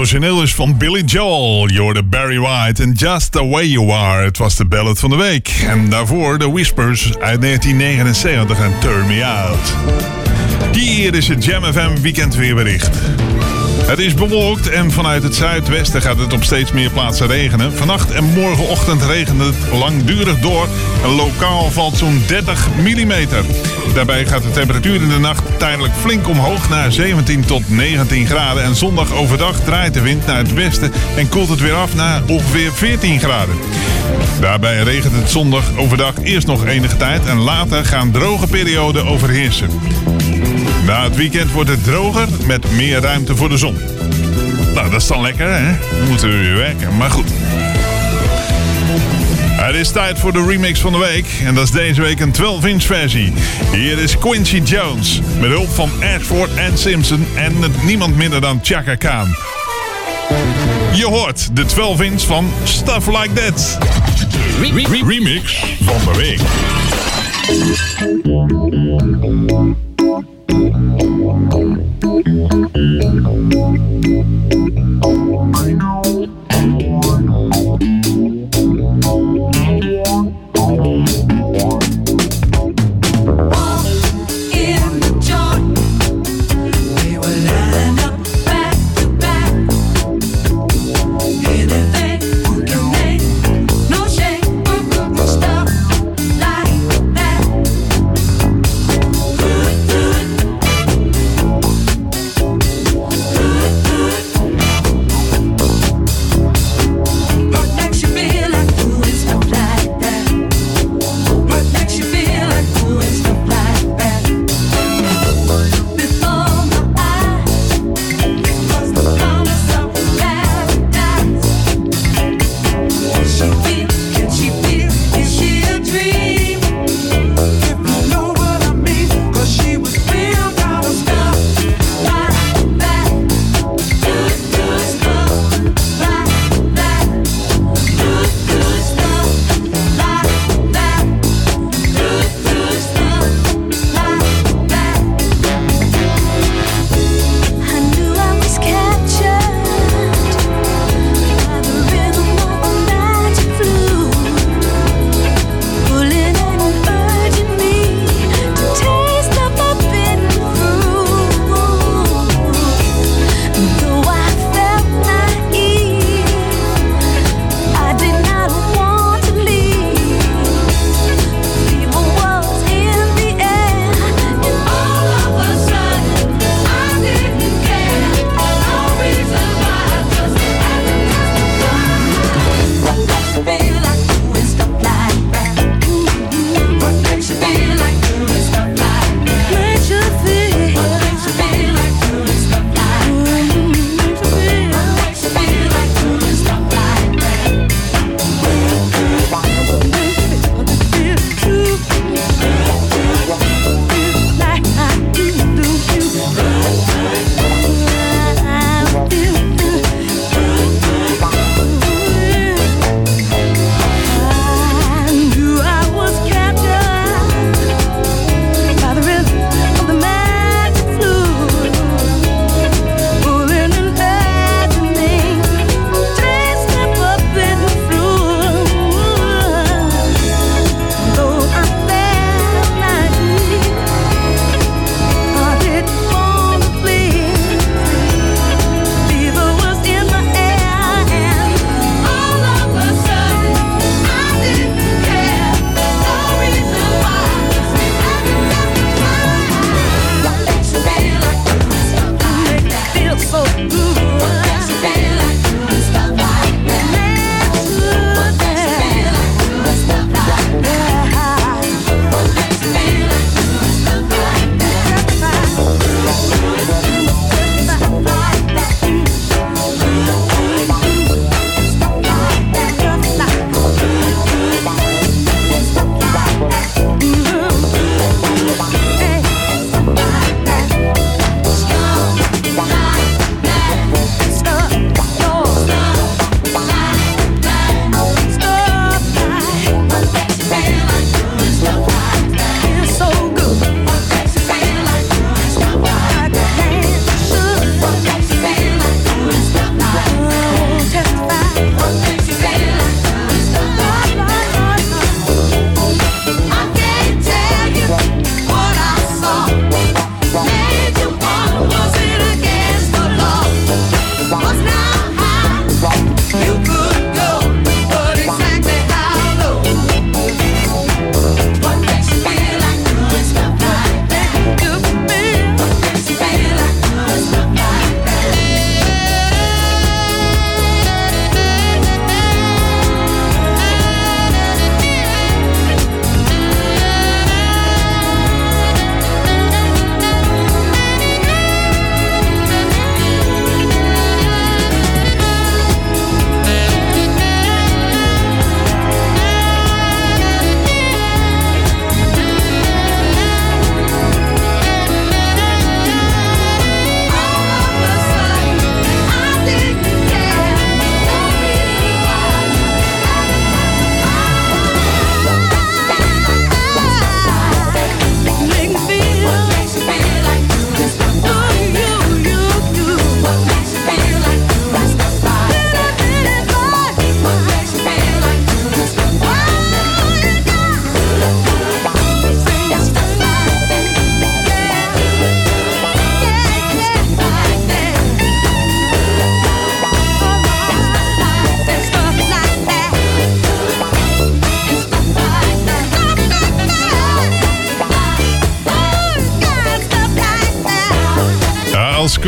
Origineel 0.05 0.43
is 0.43 0.55
van 0.55 0.77
Billy 0.77 1.03
Joel. 1.05 1.69
Je 1.69 2.03
Barry 2.03 2.39
White 2.39 2.83
en 2.83 2.93
Just 2.93 3.33
The 3.33 3.47
Way 3.47 3.67
You 3.67 3.91
Are. 3.91 4.25
Het 4.25 4.39
was 4.39 4.57
de 4.57 4.65
ballad 4.65 4.99
van 4.99 5.11
de 5.11 5.17
week. 5.17 5.65
En 5.69 5.89
daarvoor 5.89 6.39
The 6.39 6.53
Whispers 6.53 7.19
uit 7.19 7.41
1979 7.41 8.59
en 8.59 8.73
Turn 8.81 9.07
Me 9.07 9.25
Out. 9.25 9.75
Hier 10.73 11.15
is 11.15 11.29
het 11.29 11.45
Jam 11.45 11.63
FM 11.63 12.01
weekendweerbericht. 12.01 13.24
Het 13.87 13.99
is 13.99 14.15
bewolkt 14.15 14.69
en 14.69 14.91
vanuit 14.91 15.23
het 15.23 15.35
zuidwesten 15.35 16.03
gaat 16.03 16.19
het 16.19 16.33
op 16.33 16.45
steeds 16.45 16.73
meer 16.73 16.91
plaatsen 16.91 17.27
regenen. 17.27 17.73
Vannacht 17.73 18.11
en 18.11 18.25
morgenochtend 18.25 19.03
regent 19.03 19.41
het 19.41 19.55
langdurig 19.73 20.39
door. 20.39 20.69
En 21.03 21.11
lokaal 21.11 21.71
valt 21.71 21.97
zo'n 21.97 22.23
30 22.27 22.69
mm. 22.77 23.13
Daarbij 23.95 24.27
gaat 24.27 24.43
de 24.43 24.51
temperatuur 24.51 25.03
in 25.03 25.09
de 25.09 25.19
nacht 25.19 25.59
tijdelijk 25.59 25.93
flink 25.95 26.29
omhoog 26.29 26.69
naar 26.69 26.93
17 26.93 27.45
tot 27.45 27.69
19 27.69 28.27
graden. 28.27 28.63
En 28.63 28.77
zondag 28.77 29.13
overdag 29.13 29.61
draait 29.61 29.95
de 29.95 30.01
wind 30.01 30.27
naar 30.27 30.39
het 30.39 30.55
westen 30.55 30.93
en 31.17 31.29
koelt 31.29 31.49
het 31.49 31.61
weer 31.61 31.75
af 31.75 31.95
naar 31.95 32.23
ongeveer 32.27 32.73
14 32.73 33.21
graden. 33.21 33.55
Daarbij 34.41 34.83
regent 34.83 35.15
het 35.15 35.31
zondag 35.31 35.77
overdag 35.77 36.15
eerst 36.23 36.47
nog 36.47 36.67
enige 36.67 36.97
tijd 36.97 37.27
en 37.27 37.39
later 37.39 37.85
gaan 37.85 38.11
droge 38.11 38.47
perioden 38.47 39.07
overheersen. 39.07 39.69
Na 40.87 41.03
het 41.03 41.17
weekend 41.17 41.53
wordt 41.53 41.71
het 41.71 41.85
droger 41.85 42.29
met 42.47 42.71
meer 42.71 43.01
ruimte 43.01 43.37
voor 43.37 43.49
de 43.49 43.57
zon. 43.57 43.77
Nou, 44.75 44.91
dat 44.91 45.01
is 45.01 45.07
dan 45.07 45.21
lekker, 45.21 45.49
hè? 45.49 45.77
Moeten 46.09 46.29
we 46.29 46.37
weer 46.37 46.57
werken, 46.57 46.97
maar 46.97 47.11
goed. 47.11 47.29
Het 49.65 49.75
is 49.75 49.91
tijd 49.91 50.19
voor 50.19 50.33
de 50.33 50.45
remix 50.49 50.81
van 50.81 50.93
de 50.93 50.99
week. 50.99 51.27
En 51.45 51.55
dat 51.55 51.65
is 51.65 51.71
deze 51.71 52.01
week 52.01 52.21
een 52.21 52.35
12-inch 52.35 52.83
versie. 52.83 53.33
Hier 53.73 53.99
is 53.99 54.19
Quincy 54.19 54.61
Jones. 54.65 55.21
Met 55.41 55.49
hulp 55.51 55.69
van 55.69 55.91
Ashford 56.17 56.55
en 56.55 56.79
Simpson. 56.79 57.27
En 57.35 57.53
niemand 57.85 58.17
minder 58.17 58.41
dan 58.41 58.61
Chaka 58.63 58.95
Khan. 58.95 59.37
Je 60.93 61.07
hoort 61.07 61.57
de 61.57 61.65
12-inch 61.65 62.23
van 62.27 62.53
Stuff 62.65 63.07
Like 63.07 63.33
That. 63.33 63.79
remix 65.07 65.65
van 65.83 66.13
de 66.13 66.19
week. 66.19 66.41
In 76.51 77.34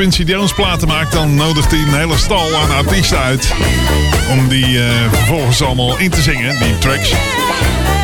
Quincy 0.06 0.32
Jones 0.32 0.52
platen 0.52 0.88
maakt, 0.88 1.12
dan 1.12 1.34
nodigt 1.34 1.70
hij 1.70 1.80
een 1.80 1.94
hele 1.94 2.16
stal 2.16 2.56
aan 2.56 2.70
artiesten 2.70 3.18
uit. 3.18 3.52
Om 4.30 4.48
die 4.48 4.78
eh, 4.78 5.12
vervolgens 5.12 5.62
allemaal 5.62 5.98
in 5.98 6.10
te 6.10 6.22
zingen, 6.22 6.58
die 6.58 6.78
tracks. 6.78 7.12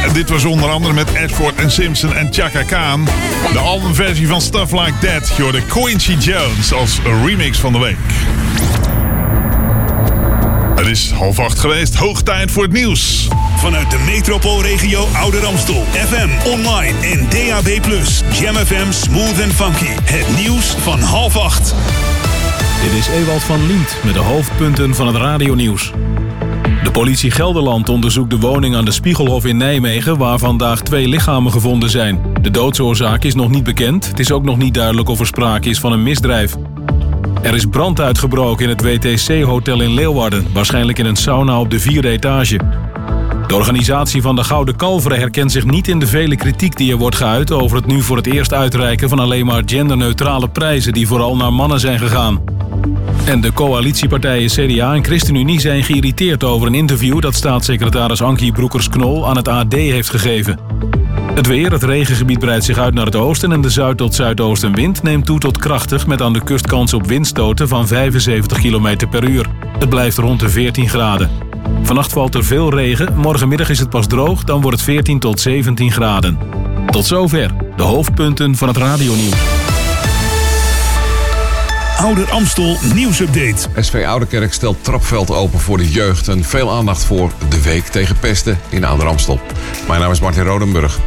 En 0.06 0.12
dit 0.12 0.28
was 0.28 0.44
onder 0.44 0.68
andere 0.68 0.94
met 0.94 1.16
Ashford 1.16 1.54
en 1.54 1.70
Simpson 1.70 2.14
en 2.14 2.32
Chaka 2.32 2.62
Khan. 2.62 3.08
De 3.52 3.58
albumversie 3.58 4.26
van 4.26 4.40
Stuff 4.40 4.72
Like 4.72 4.98
That. 5.00 5.36
Je 5.36 5.42
hoorde 5.42 5.62
Quincy 5.66 6.16
Jones 6.18 6.72
als 6.72 7.00
remix 7.24 7.58
van 7.58 7.72
de 7.72 7.78
week. 7.78 8.41
Het 10.82 10.90
is 10.90 11.10
half 11.10 11.38
acht 11.38 11.58
geweest, 11.58 11.94
hoog 11.94 12.22
tijd 12.22 12.50
voor 12.50 12.62
het 12.62 12.72
nieuws. 12.72 13.28
Vanuit 13.56 13.90
de 13.90 13.98
metropoolregio 14.06 15.06
Ouder 15.14 15.46
Amstel. 15.46 15.82
FM, 15.82 16.48
online 16.48 16.98
en 17.00 17.26
DAB+. 17.28 17.68
Jam 18.40 18.54
FM 18.54 18.90
Smooth 18.90 19.42
and 19.42 19.52
Funky. 19.52 19.86
Het 20.02 20.36
nieuws 20.36 20.66
van 20.66 21.00
half 21.00 21.36
acht. 21.36 21.74
Dit 22.82 22.92
is 22.92 23.08
Ewald 23.08 23.42
van 23.42 23.66
Lient 23.66 23.96
met 24.04 24.14
de 24.14 24.20
hoofdpunten 24.20 24.94
van 24.94 25.06
het 25.06 25.16
radionieuws. 25.16 25.92
De 26.82 26.90
politie 26.90 27.30
Gelderland 27.30 27.88
onderzoekt 27.88 28.30
de 28.30 28.38
woning 28.38 28.76
aan 28.76 28.84
de 28.84 28.90
Spiegelhof 28.90 29.44
in 29.44 29.56
Nijmegen... 29.56 30.18
waar 30.18 30.38
vandaag 30.38 30.82
twee 30.82 31.08
lichamen 31.08 31.52
gevonden 31.52 31.90
zijn. 31.90 32.20
De 32.40 32.50
doodsoorzaak 32.50 33.24
is 33.24 33.34
nog 33.34 33.50
niet 33.50 33.64
bekend. 33.64 34.06
Het 34.06 34.18
is 34.18 34.32
ook 34.32 34.44
nog 34.44 34.56
niet 34.56 34.74
duidelijk 34.74 35.08
of 35.08 35.20
er 35.20 35.26
sprake 35.26 35.68
is 35.68 35.80
van 35.80 35.92
een 35.92 36.02
misdrijf. 36.02 36.56
Er 37.42 37.54
is 37.54 37.66
brand 37.66 38.00
uitgebroken 38.00 38.64
in 38.64 38.68
het 38.68 38.82
WTC-hotel 38.82 39.80
in 39.80 39.94
Leeuwarden... 39.94 40.46
waarschijnlijk 40.52 40.98
in 40.98 41.06
een 41.06 41.16
sauna 41.16 41.60
op 41.60 41.70
de 41.70 41.80
vierde 41.80 42.08
etage. 42.08 42.60
De 43.46 43.54
organisatie 43.54 44.22
van 44.22 44.36
de 44.36 44.44
Gouden 44.44 44.76
Kalveren 44.76 45.18
herkent 45.18 45.52
zich 45.52 45.64
niet 45.64 45.88
in 45.88 45.98
de 45.98 46.06
vele 46.06 46.36
kritiek 46.36 46.76
die 46.76 46.92
er 46.92 46.98
wordt 46.98 47.16
geuit... 47.16 47.52
over 47.52 47.76
het 47.76 47.86
nu 47.86 48.00
voor 48.00 48.16
het 48.16 48.26
eerst 48.26 48.52
uitreiken 48.52 49.08
van 49.08 49.18
alleen 49.18 49.46
maar 49.46 49.62
genderneutrale 49.66 50.48
prijzen... 50.48 50.92
die 50.92 51.06
vooral 51.06 51.36
naar 51.36 51.52
mannen 51.52 51.80
zijn 51.80 51.98
gegaan. 51.98 52.44
En 53.24 53.40
de 53.40 53.52
coalitiepartijen 53.52 54.48
CDA 54.48 54.94
en 54.94 55.04
ChristenUnie 55.04 55.60
zijn 55.60 55.82
geïrriteerd 55.82 56.44
over 56.44 56.66
een 56.66 56.74
interview... 56.74 57.20
dat 57.20 57.34
staatssecretaris 57.34 58.22
Ankie 58.22 58.52
Broekers-Knol 58.52 59.28
aan 59.28 59.36
het 59.36 59.48
AD 59.48 59.72
heeft 59.72 60.10
gegeven. 60.10 60.58
Het 61.34 61.46
weer, 61.46 61.72
het 61.72 61.82
regengebied 61.82 62.38
breidt 62.38 62.64
zich 62.64 62.78
uit 62.78 62.94
naar 62.94 63.04
het 63.04 63.16
oosten... 63.16 63.52
en 63.52 63.60
de 63.60 63.70
zuid- 63.70 63.96
tot 63.96 64.14
zuidoostenwind 64.14 65.02
neemt 65.02 65.26
toe 65.26 65.38
tot 65.38 65.58
krachtig... 65.58 66.06
met 66.06 66.22
aan 66.22 66.32
de 66.32 66.42
kust 66.44 66.66
kans 66.66 66.94
op 66.94 67.06
windstoten 67.06 67.68
van 67.68 67.86
75 67.86 68.58
km 68.58 69.08
per 69.10 69.28
uur. 69.28 69.46
Het 69.78 69.88
blijft 69.88 70.18
rond 70.18 70.40
de 70.40 70.48
14 70.48 70.88
graden. 70.88 71.30
Vannacht 71.82 72.12
valt 72.12 72.34
er 72.34 72.44
veel 72.44 72.74
regen, 72.74 73.16
morgenmiddag 73.16 73.68
is 73.68 73.78
het 73.78 73.90
pas 73.90 74.06
droog... 74.06 74.44
dan 74.44 74.60
wordt 74.60 74.76
het 74.76 74.86
14 74.86 75.18
tot 75.18 75.40
17 75.40 75.92
graden. 75.92 76.38
Tot 76.90 77.04
zover, 77.04 77.50
de 77.76 77.82
hoofdpunten 77.82 78.56
van 78.56 78.68
het 78.68 78.76
radionieuws. 78.76 79.71
Ouder 81.96 82.30
Amstel 82.30 82.76
nieuwsupdate. 82.94 83.68
SV 83.80 84.04
Ouderkerk 84.06 84.52
stelt 84.52 84.84
trapveld 84.84 85.30
open 85.30 85.58
voor 85.58 85.76
de 85.76 85.90
jeugd 85.90 86.28
en 86.28 86.44
veel 86.44 86.70
aandacht 86.70 87.04
voor 87.04 87.32
de 87.48 87.62
week 87.62 87.86
tegen 87.86 88.18
pesten 88.18 88.58
in 88.68 88.84
Ouder 88.84 89.06
Amstel. 89.06 89.40
Mijn 89.88 90.00
naam 90.00 90.10
is 90.10 90.20
Martin 90.20 90.44
Rodenburg. 90.44 90.98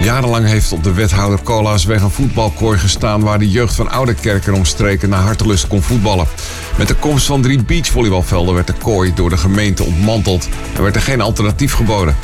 Jarenlang 0.00 0.46
heeft 0.46 0.72
op 0.72 0.84
de 0.84 0.92
wethouder 0.92 1.42
Colaasweg 1.42 2.02
een 2.02 2.10
voetbalkooi 2.10 2.78
gestaan 2.78 3.20
waar 3.20 3.38
de 3.38 3.50
jeugd 3.50 3.74
van 3.74 3.90
Ouderkerk 3.90 4.46
en 4.46 4.54
omstreken 4.54 5.08
naar 5.08 5.22
hartelust 5.22 5.66
kon 5.66 5.82
voetballen. 5.82 6.26
Met 6.78 6.88
de 6.88 6.94
komst 6.94 7.26
van 7.26 7.42
drie 7.42 7.62
beachvolleybalvelden 7.62 8.54
werd 8.54 8.66
de 8.66 8.72
kooi 8.72 9.14
door 9.14 9.30
de 9.30 9.36
gemeente 9.36 9.84
ontmanteld 9.84 10.48
en 10.76 10.82
werd 10.82 10.96
er 10.96 11.02
geen 11.02 11.20
alternatief 11.20 11.72
geboden. 11.72 12.16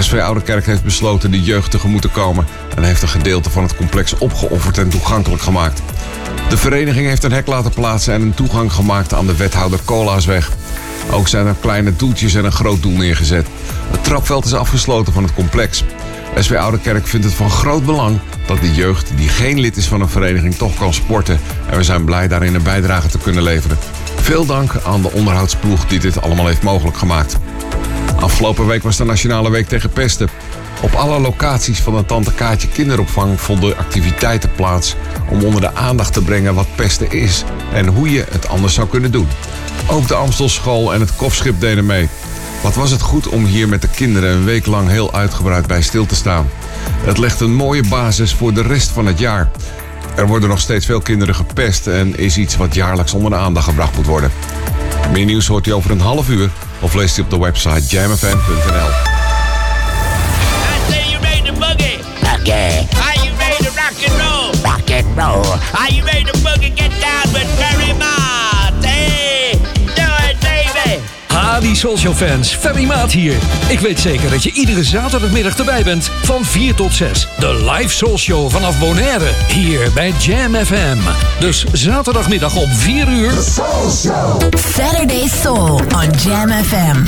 SV 0.00 0.18
Ouderkerk 0.20 0.66
heeft 0.66 0.84
besloten 0.84 1.30
de 1.30 1.42
jeugd 1.42 1.70
tegemoet 1.70 2.02
te 2.02 2.08
komen 2.08 2.46
en 2.76 2.82
heeft 2.82 3.02
een 3.02 3.08
gedeelte 3.08 3.50
van 3.50 3.62
het 3.62 3.76
complex 3.76 4.18
opgeofferd 4.18 4.78
en 4.78 4.88
toegankelijk 4.88 5.42
gemaakt. 5.42 5.82
De 6.48 6.56
vereniging 6.56 7.06
heeft 7.06 7.24
een 7.24 7.32
hek 7.32 7.46
laten 7.46 7.70
plaatsen 7.70 8.14
en 8.14 8.22
een 8.22 8.34
toegang 8.34 8.72
gemaakt 8.72 9.14
aan 9.14 9.26
de 9.26 9.36
wethouder 9.36 9.80
Colaasweg. 9.84 10.52
Ook 11.10 11.28
zijn 11.28 11.46
er 11.46 11.54
kleine 11.60 11.96
doeltjes 11.96 12.34
en 12.34 12.44
een 12.44 12.52
groot 12.52 12.82
doel 12.82 12.96
neergezet. 12.96 13.46
Het 13.90 14.04
trapveld 14.04 14.44
is 14.44 14.54
afgesloten 14.54 15.12
van 15.12 15.22
het 15.22 15.34
complex. 15.34 15.84
SW 16.38 16.54
Ouderkerk 16.54 17.06
vindt 17.06 17.26
het 17.26 17.34
van 17.34 17.50
groot 17.50 17.84
belang 17.84 18.18
dat 18.46 18.60
de 18.60 18.74
jeugd 18.74 19.10
die 19.16 19.28
geen 19.28 19.60
lid 19.60 19.76
is 19.76 19.86
van 19.86 20.00
een 20.00 20.08
vereniging 20.08 20.54
toch 20.54 20.78
kan 20.78 20.94
sporten. 20.94 21.40
En 21.70 21.76
we 21.76 21.84
zijn 21.84 22.04
blij 22.04 22.28
daarin 22.28 22.54
een 22.54 22.62
bijdrage 22.62 23.08
te 23.08 23.18
kunnen 23.18 23.42
leveren. 23.42 23.78
Veel 24.20 24.46
dank 24.46 24.72
aan 24.84 25.02
de 25.02 25.12
onderhoudsploeg 25.12 25.86
die 25.86 25.98
dit 25.98 26.20
allemaal 26.20 26.46
heeft 26.46 26.62
mogelijk 26.62 26.96
gemaakt. 26.96 27.36
Afgelopen 28.20 28.66
week 28.66 28.82
was 28.82 28.96
de 28.96 29.04
Nationale 29.04 29.50
Week 29.50 29.68
tegen 29.68 29.90
Pesten. 29.90 30.28
Op 30.82 30.94
alle 30.94 31.20
locaties 31.20 31.80
van 31.80 31.96
de 31.96 32.04
Tante 32.06 32.32
Kaatje 32.32 32.68
kinderopvang 32.68 33.40
vonden 33.40 33.76
activiteiten 33.76 34.52
plaats 34.52 34.94
om 35.30 35.44
onder 35.44 35.60
de 35.60 35.74
aandacht 35.74 36.12
te 36.12 36.22
brengen 36.22 36.54
wat 36.54 36.74
pesten 36.74 37.10
is 37.10 37.44
en 37.72 37.86
hoe 37.86 38.10
je 38.10 38.24
het 38.30 38.48
anders 38.48 38.74
zou 38.74 38.88
kunnen 38.88 39.12
doen. 39.12 39.28
Ook 39.86 40.08
de 40.08 40.14
Amstelschool 40.14 40.94
en 40.94 41.00
het 41.00 41.16
Kofschip 41.16 41.60
deden 41.60 41.86
mee. 41.86 42.08
Wat 42.62 42.74
was 42.74 42.90
het 42.90 43.00
goed 43.00 43.28
om 43.28 43.44
hier 43.44 43.68
met 43.68 43.82
de 43.82 43.88
kinderen 43.88 44.30
een 44.30 44.44
week 44.44 44.66
lang 44.66 44.88
heel 44.88 45.14
uitgebreid 45.14 45.66
bij 45.66 45.82
stil 45.82 46.06
te 46.06 46.14
staan. 46.14 46.50
Het 47.04 47.18
legt 47.18 47.40
een 47.40 47.54
mooie 47.54 47.88
basis 47.88 48.34
voor 48.34 48.54
de 48.54 48.62
rest 48.62 48.88
van 48.88 49.06
het 49.06 49.18
jaar. 49.18 49.50
Er 50.16 50.26
worden 50.26 50.48
nog 50.48 50.60
steeds 50.60 50.86
veel 50.86 51.00
kinderen 51.00 51.34
gepest 51.34 51.86
en 51.86 52.18
is 52.18 52.36
iets 52.36 52.56
wat 52.56 52.74
jaarlijks 52.74 53.12
onder 53.12 53.30
de 53.30 53.36
aandacht 53.36 53.68
gebracht 53.68 53.96
moet 53.96 54.06
worden. 54.06 54.30
Meer 55.12 55.24
nieuws 55.24 55.46
hoort 55.46 55.66
u 55.66 55.70
over 55.70 55.90
een 55.90 56.00
half 56.00 56.28
uur 56.28 56.50
of 56.80 56.94
leest 56.94 57.18
u 57.18 57.22
op 57.22 57.30
de 57.30 57.38
website 57.38 57.86
jamfm.nl. 57.88 58.90
Say 60.88 61.10
you 61.10 61.20
ready 61.20 61.42
to 61.42 61.52
boogie. 61.52 61.98
Boogie. 62.20 62.86
Are 63.06 63.16
you 63.24 63.32
ready 63.38 63.64
to 63.64 63.70
rock 63.70 63.96
and 64.06 64.14
roll? 64.20 64.52
Rock 64.62 64.90
and 64.90 65.06
roll. 65.16 65.58
Are 65.74 65.92
you 65.94 66.04
ready 66.04 66.24
to 66.24 66.38
boogie? 66.38 66.74
Get 66.74 66.90
down 67.00 67.32
with 67.32 67.48
Barry 67.58 67.92
Mott. 67.98 68.84
Hey, 68.84 69.52
do 69.96 70.06
it, 70.28 70.36
baby. 70.40 71.17
Die 71.60 71.74
Soulshow 71.74 72.14
fans, 72.14 72.54
Ferry 72.54 72.84
Maat 72.84 73.12
hier. 73.12 73.34
Ik 73.68 73.80
weet 73.80 74.00
zeker 74.00 74.30
dat 74.30 74.42
je 74.42 74.52
iedere 74.52 74.84
zaterdagmiddag 74.84 75.58
erbij 75.58 75.82
bent 75.84 76.10
van 76.22 76.44
4 76.44 76.74
tot 76.74 76.94
6. 76.94 77.28
De 77.38 77.70
live 77.70 77.94
Soulshow 77.94 78.50
vanaf 78.50 78.78
Bonaire, 78.78 79.30
hier 79.48 79.92
bij 79.94 80.12
Jam 80.18 80.54
FM. 80.54 80.98
Dus 81.40 81.64
zaterdagmiddag 81.72 82.56
om 82.56 82.70
4 82.70 83.08
uur... 83.08 83.32
Saturday 84.72 85.28
Soul 85.42 85.74
on 85.74 86.10
Jam 86.24 86.48
FM. 86.64 87.02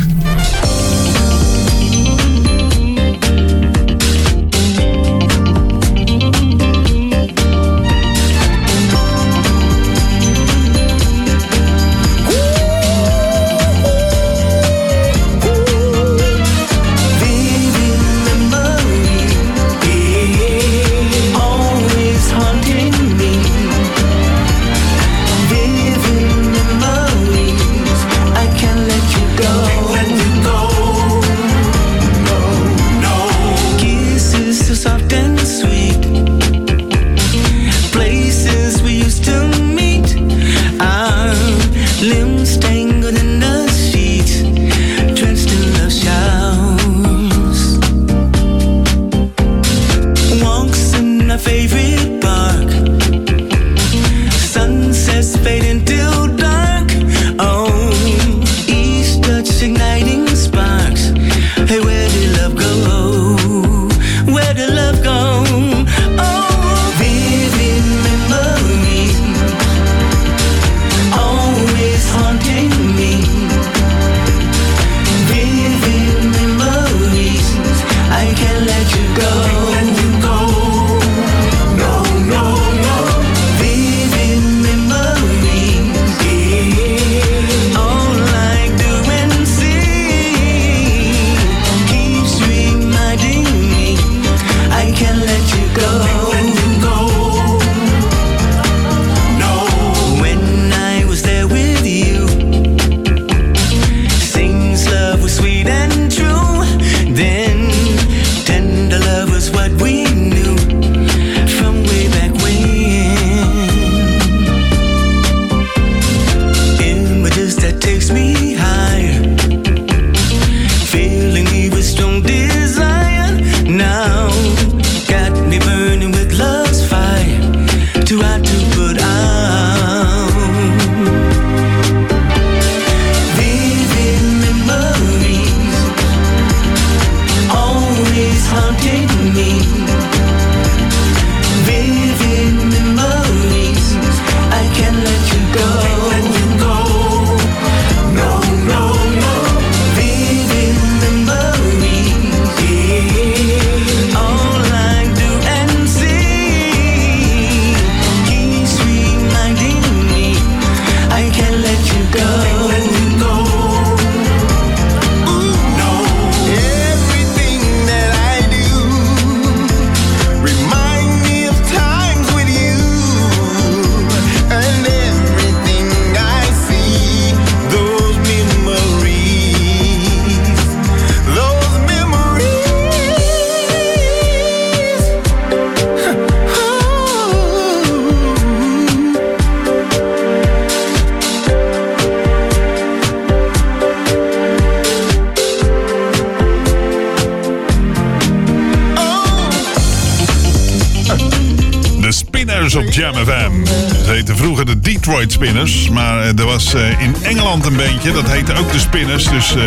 Spinners. 205.41 205.89
Maar 205.89 206.21
eh, 206.21 206.39
er 206.39 206.45
was 206.45 206.75
eh, 206.75 207.01
in 207.01 207.15
Engeland 207.23 207.67
een 207.67 207.77
bandje, 207.77 208.13
dat 208.13 208.31
heette 208.31 208.55
ook 208.55 208.73
de 208.73 208.79
Spinners. 208.79 209.25
Dus 209.25 209.55
eh, 209.55 209.63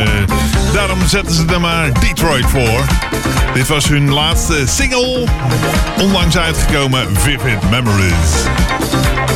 daarom 0.74 1.08
zetten 1.08 1.36
ze 1.36 1.46
er 1.46 1.62
maar 1.62 2.00
Detroit 2.00 2.46
voor. 2.46 2.86
Dit 3.54 3.68
was 3.68 3.88
hun 3.88 4.12
laatste 4.12 4.64
single. 4.68 5.24
Onlangs 6.02 6.38
uitgekomen, 6.38 7.08
Vivid 7.18 7.70
Memories. 7.70 8.46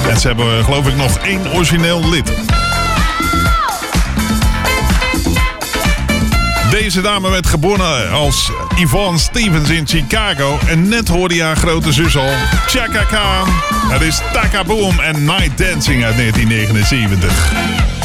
En 0.09 0.19
ze 0.19 0.27
hebben 0.27 0.63
geloof 0.63 0.87
ik 0.87 0.95
nog 0.95 1.17
één 1.17 1.53
origineel 1.53 2.09
lid. 2.09 2.31
Deze 6.77 7.01
dame 7.01 7.29
werd 7.29 7.47
geboren 7.47 8.11
als 8.11 8.51
Yvonne 8.75 9.19
Stevens 9.19 9.69
in 9.69 9.87
Chicago. 9.87 10.57
En 10.67 10.87
net 10.87 11.07
hoorde 11.07 11.35
je 11.35 11.43
haar 11.43 11.55
grote 11.55 11.93
zus 11.93 12.17
al, 12.17 12.33
Chaka 12.67 13.03
Khan. 13.03 13.49
Het 13.89 14.01
is 14.01 14.21
Taka 14.33 14.63
Boom 14.63 14.99
en 14.99 15.23
Night 15.23 15.57
Dancing 15.57 16.03
uit 16.03 16.17
1979. 16.17 17.96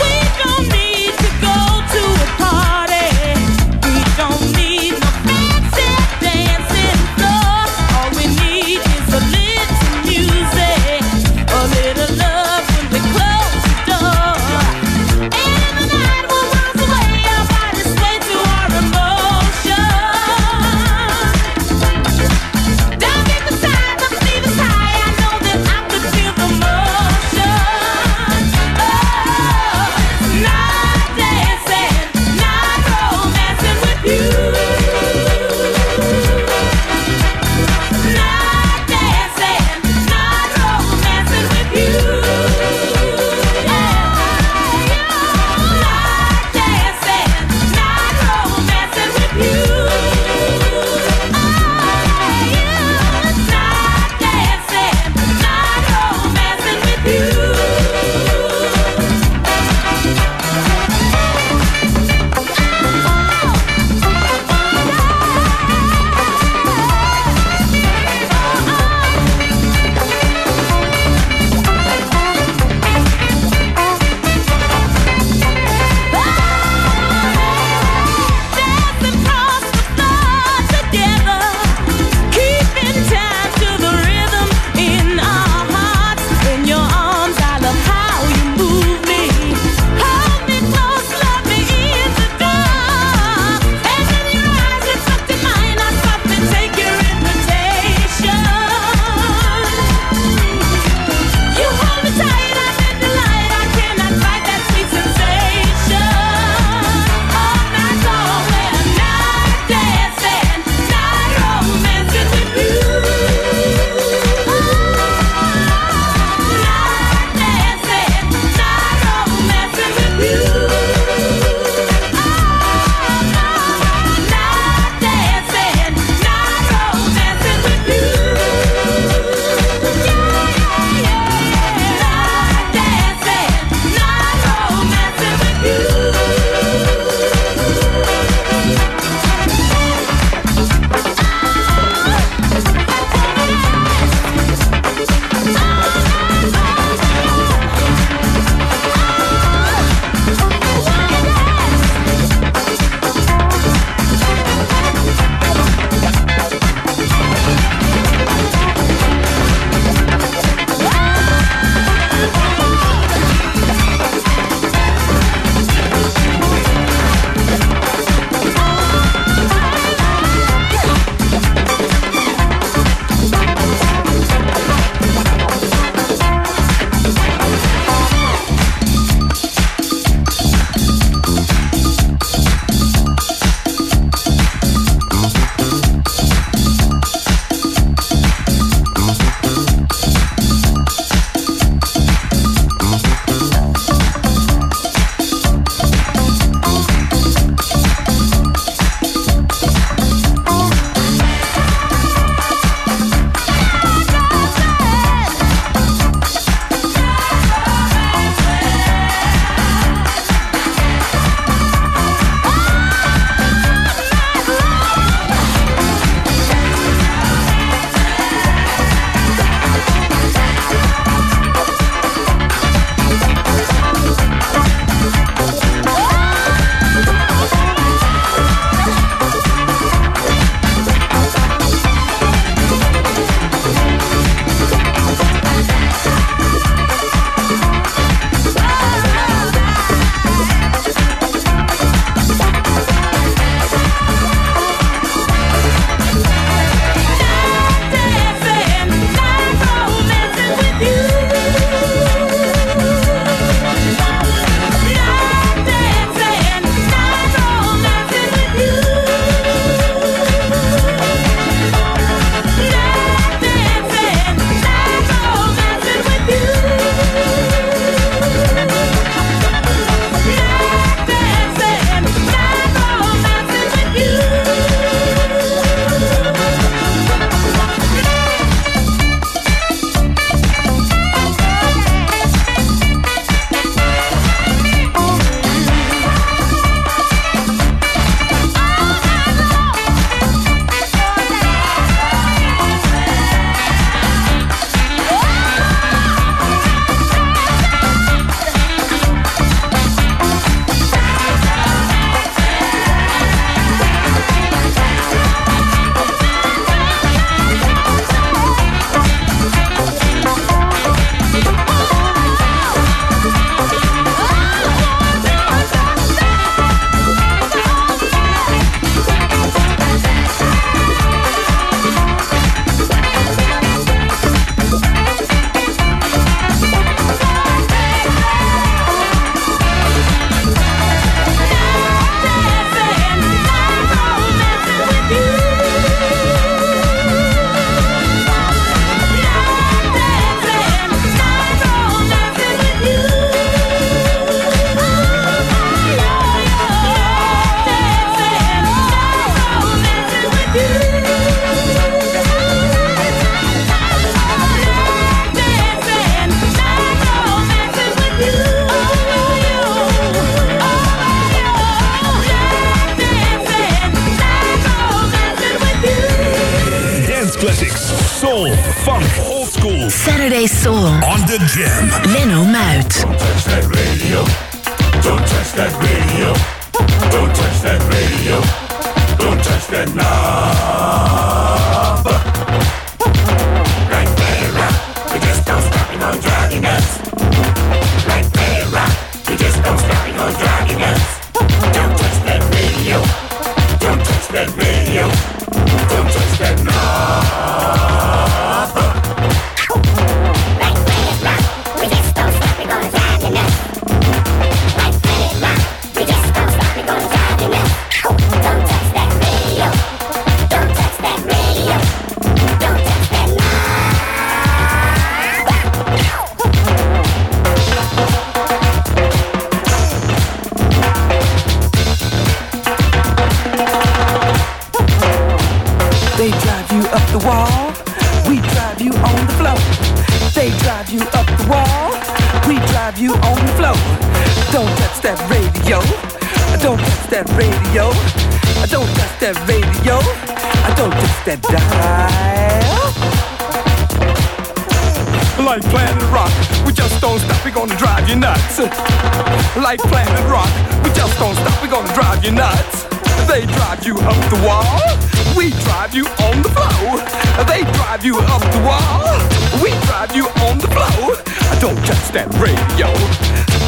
drive 458.02 458.14
you 458.14 458.18
up 458.34 458.42
the 458.52 458.58
wall. 458.66 459.62
We 459.62 459.70
drive 459.86 460.14
you 460.16 460.26
on 460.46 460.58
the 460.58 460.66
floor. 460.66 461.14
Don't 461.60 461.78
touch 461.86 462.10
that 462.12 462.26
radio. 462.42 462.88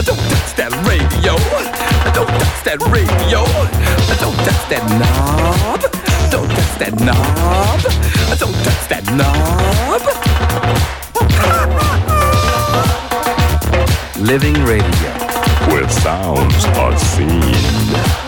Don't 0.02 0.18
touch 0.28 0.56
that 0.56 0.72
radio. 0.82 1.36
Don't 2.12 2.26
touch 2.26 2.64
that 2.64 2.80
radio. 2.90 3.44
Don't 4.18 4.38
touch 4.42 4.68
that 4.70 4.84
knob. 4.98 5.80
Don't 6.30 6.50
touch 6.50 6.78
that 6.78 6.94
knob. 7.00 7.80
Don't 8.38 8.58
touch 8.64 8.88
that 8.88 9.04
knob. 9.14 10.02
Living 14.18 14.54
radio. 14.64 15.10
Where 15.70 15.88
sounds 15.88 16.64
are 16.76 16.98
seen. 16.98 18.23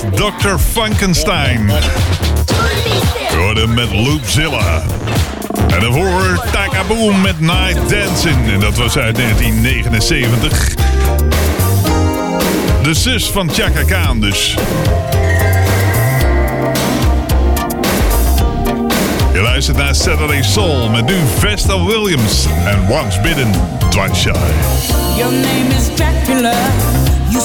Dr. 0.00 0.58
Funkenstein. 0.72 1.70
Jordan 3.32 3.74
met 3.74 3.92
Loopzilla. 3.92 4.82
En 5.66 5.80
daarvoor 5.80 6.44
Takaboom 6.52 7.20
met 7.20 7.40
Night 7.40 7.90
Dancing. 7.90 8.52
En 8.52 8.60
dat 8.60 8.76
was 8.76 8.96
uit 8.96 9.16
1979. 9.16 10.74
De 12.82 12.94
zus 12.94 13.30
van 13.30 13.50
Chaka 13.50 13.82
Khan 13.82 14.20
dus. 14.20 14.54
Je 19.32 19.40
luistert 19.42 19.76
naar 19.76 19.94
Saturday 19.94 20.42
Soul 20.42 20.88
met 20.88 21.06
nu 21.06 21.16
Vesta 21.38 21.84
Williams 21.84 22.46
en 22.64 22.88
Once 22.88 23.20
Bidden, 23.20 23.50
Twice 23.88 24.14
Shy. 24.14 24.30
Your 25.16 25.32
name 25.32 25.74
is 25.76 25.88
Dracula, 25.94 26.54
you 27.30 27.42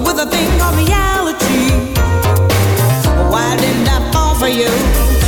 with 0.00 0.18
a 0.18 0.26
thing 0.26 0.60
of 0.60 0.76
reality. 0.76 1.70
Why 3.30 3.56
didn't 3.56 3.88
I 3.88 4.10
fall 4.12 4.34
for 4.34 4.48
you? 4.48 5.21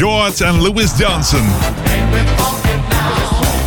George 0.00 0.44
en 0.44 0.60
Louis 0.60 0.90
Johnson. 0.98 1.48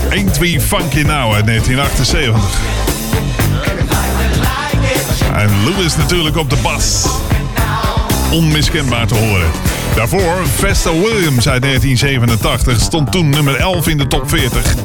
1-2 0.10 0.62
Funky 0.62 1.02
Now 1.02 1.34
uit 1.34 1.46
1978. 1.46 2.60
En 5.34 5.50
Louis 5.64 5.98
natuurlijk 5.98 6.38
op 6.38 6.50
de 6.50 6.56
bas. 6.62 7.06
Onmiskenbaar 8.32 9.08
te 9.08 9.16
horen. 9.16 9.52
Daarvoor 9.96 10.48
Vesta 10.56 10.92
Williams 10.92 11.48
uit 11.48 11.62
1987 11.62 12.82
stond 12.82 13.12
toen 13.12 13.30
nummer 13.30 13.56
11 13.56 13.88
in 13.88 13.98
de 13.98 14.08
top 14.08 14.30
40. 14.30 14.76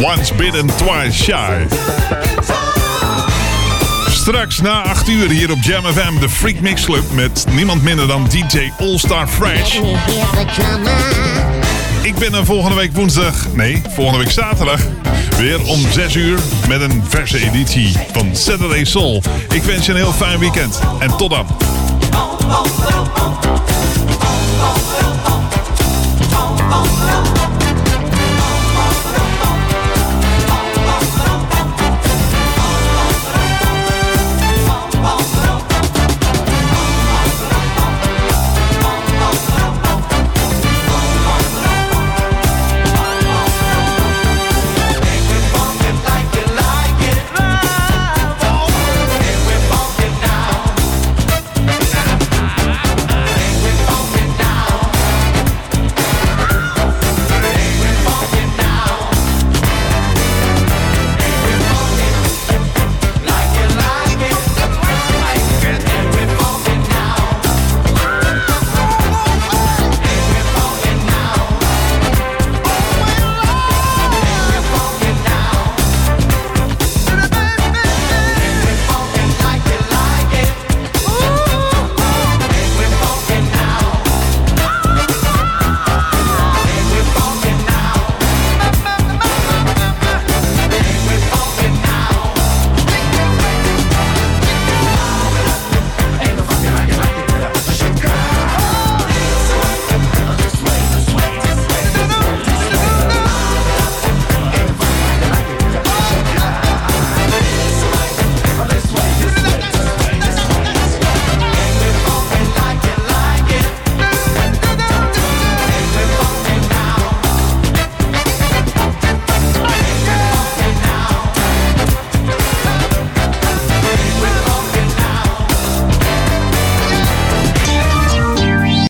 Once 0.00 0.34
Bitten, 0.34 0.66
Twice 0.66 1.22
Shy. 1.22 1.66
Straks 4.24 4.60
na 4.60 4.82
8 4.82 5.08
uur 5.08 5.30
hier 5.30 5.50
op 5.50 5.58
Jam 5.62 5.84
FM, 5.84 6.20
de 6.20 6.28
Freak 6.28 6.60
Mix 6.60 6.84
Club 6.84 7.02
met 7.12 7.44
niemand 7.50 7.82
minder 7.82 8.06
dan 8.06 8.26
DJ 8.28 8.70
All-Star 8.78 9.28
Fresh. 9.28 9.80
Ik 12.02 12.14
ben 12.14 12.34
er 12.34 12.44
volgende 12.44 12.76
week 12.76 12.92
woensdag, 12.92 13.46
nee, 13.52 13.82
volgende 13.88 14.18
week 14.18 14.30
zaterdag, 14.30 14.80
weer 15.36 15.64
om 15.64 15.80
6 15.92 16.14
uur 16.14 16.38
met 16.68 16.80
een 16.80 17.04
verse 17.08 17.38
editie 17.38 17.92
van 18.12 18.36
Saturday 18.36 18.84
Soul. 18.84 19.22
Ik 19.48 19.62
wens 19.62 19.86
je 19.86 19.92
een 19.92 19.98
heel 19.98 20.12
fijn 20.12 20.38
weekend 20.38 20.80
en 20.98 21.16
tot 21.16 21.30
dan. 21.30 21.46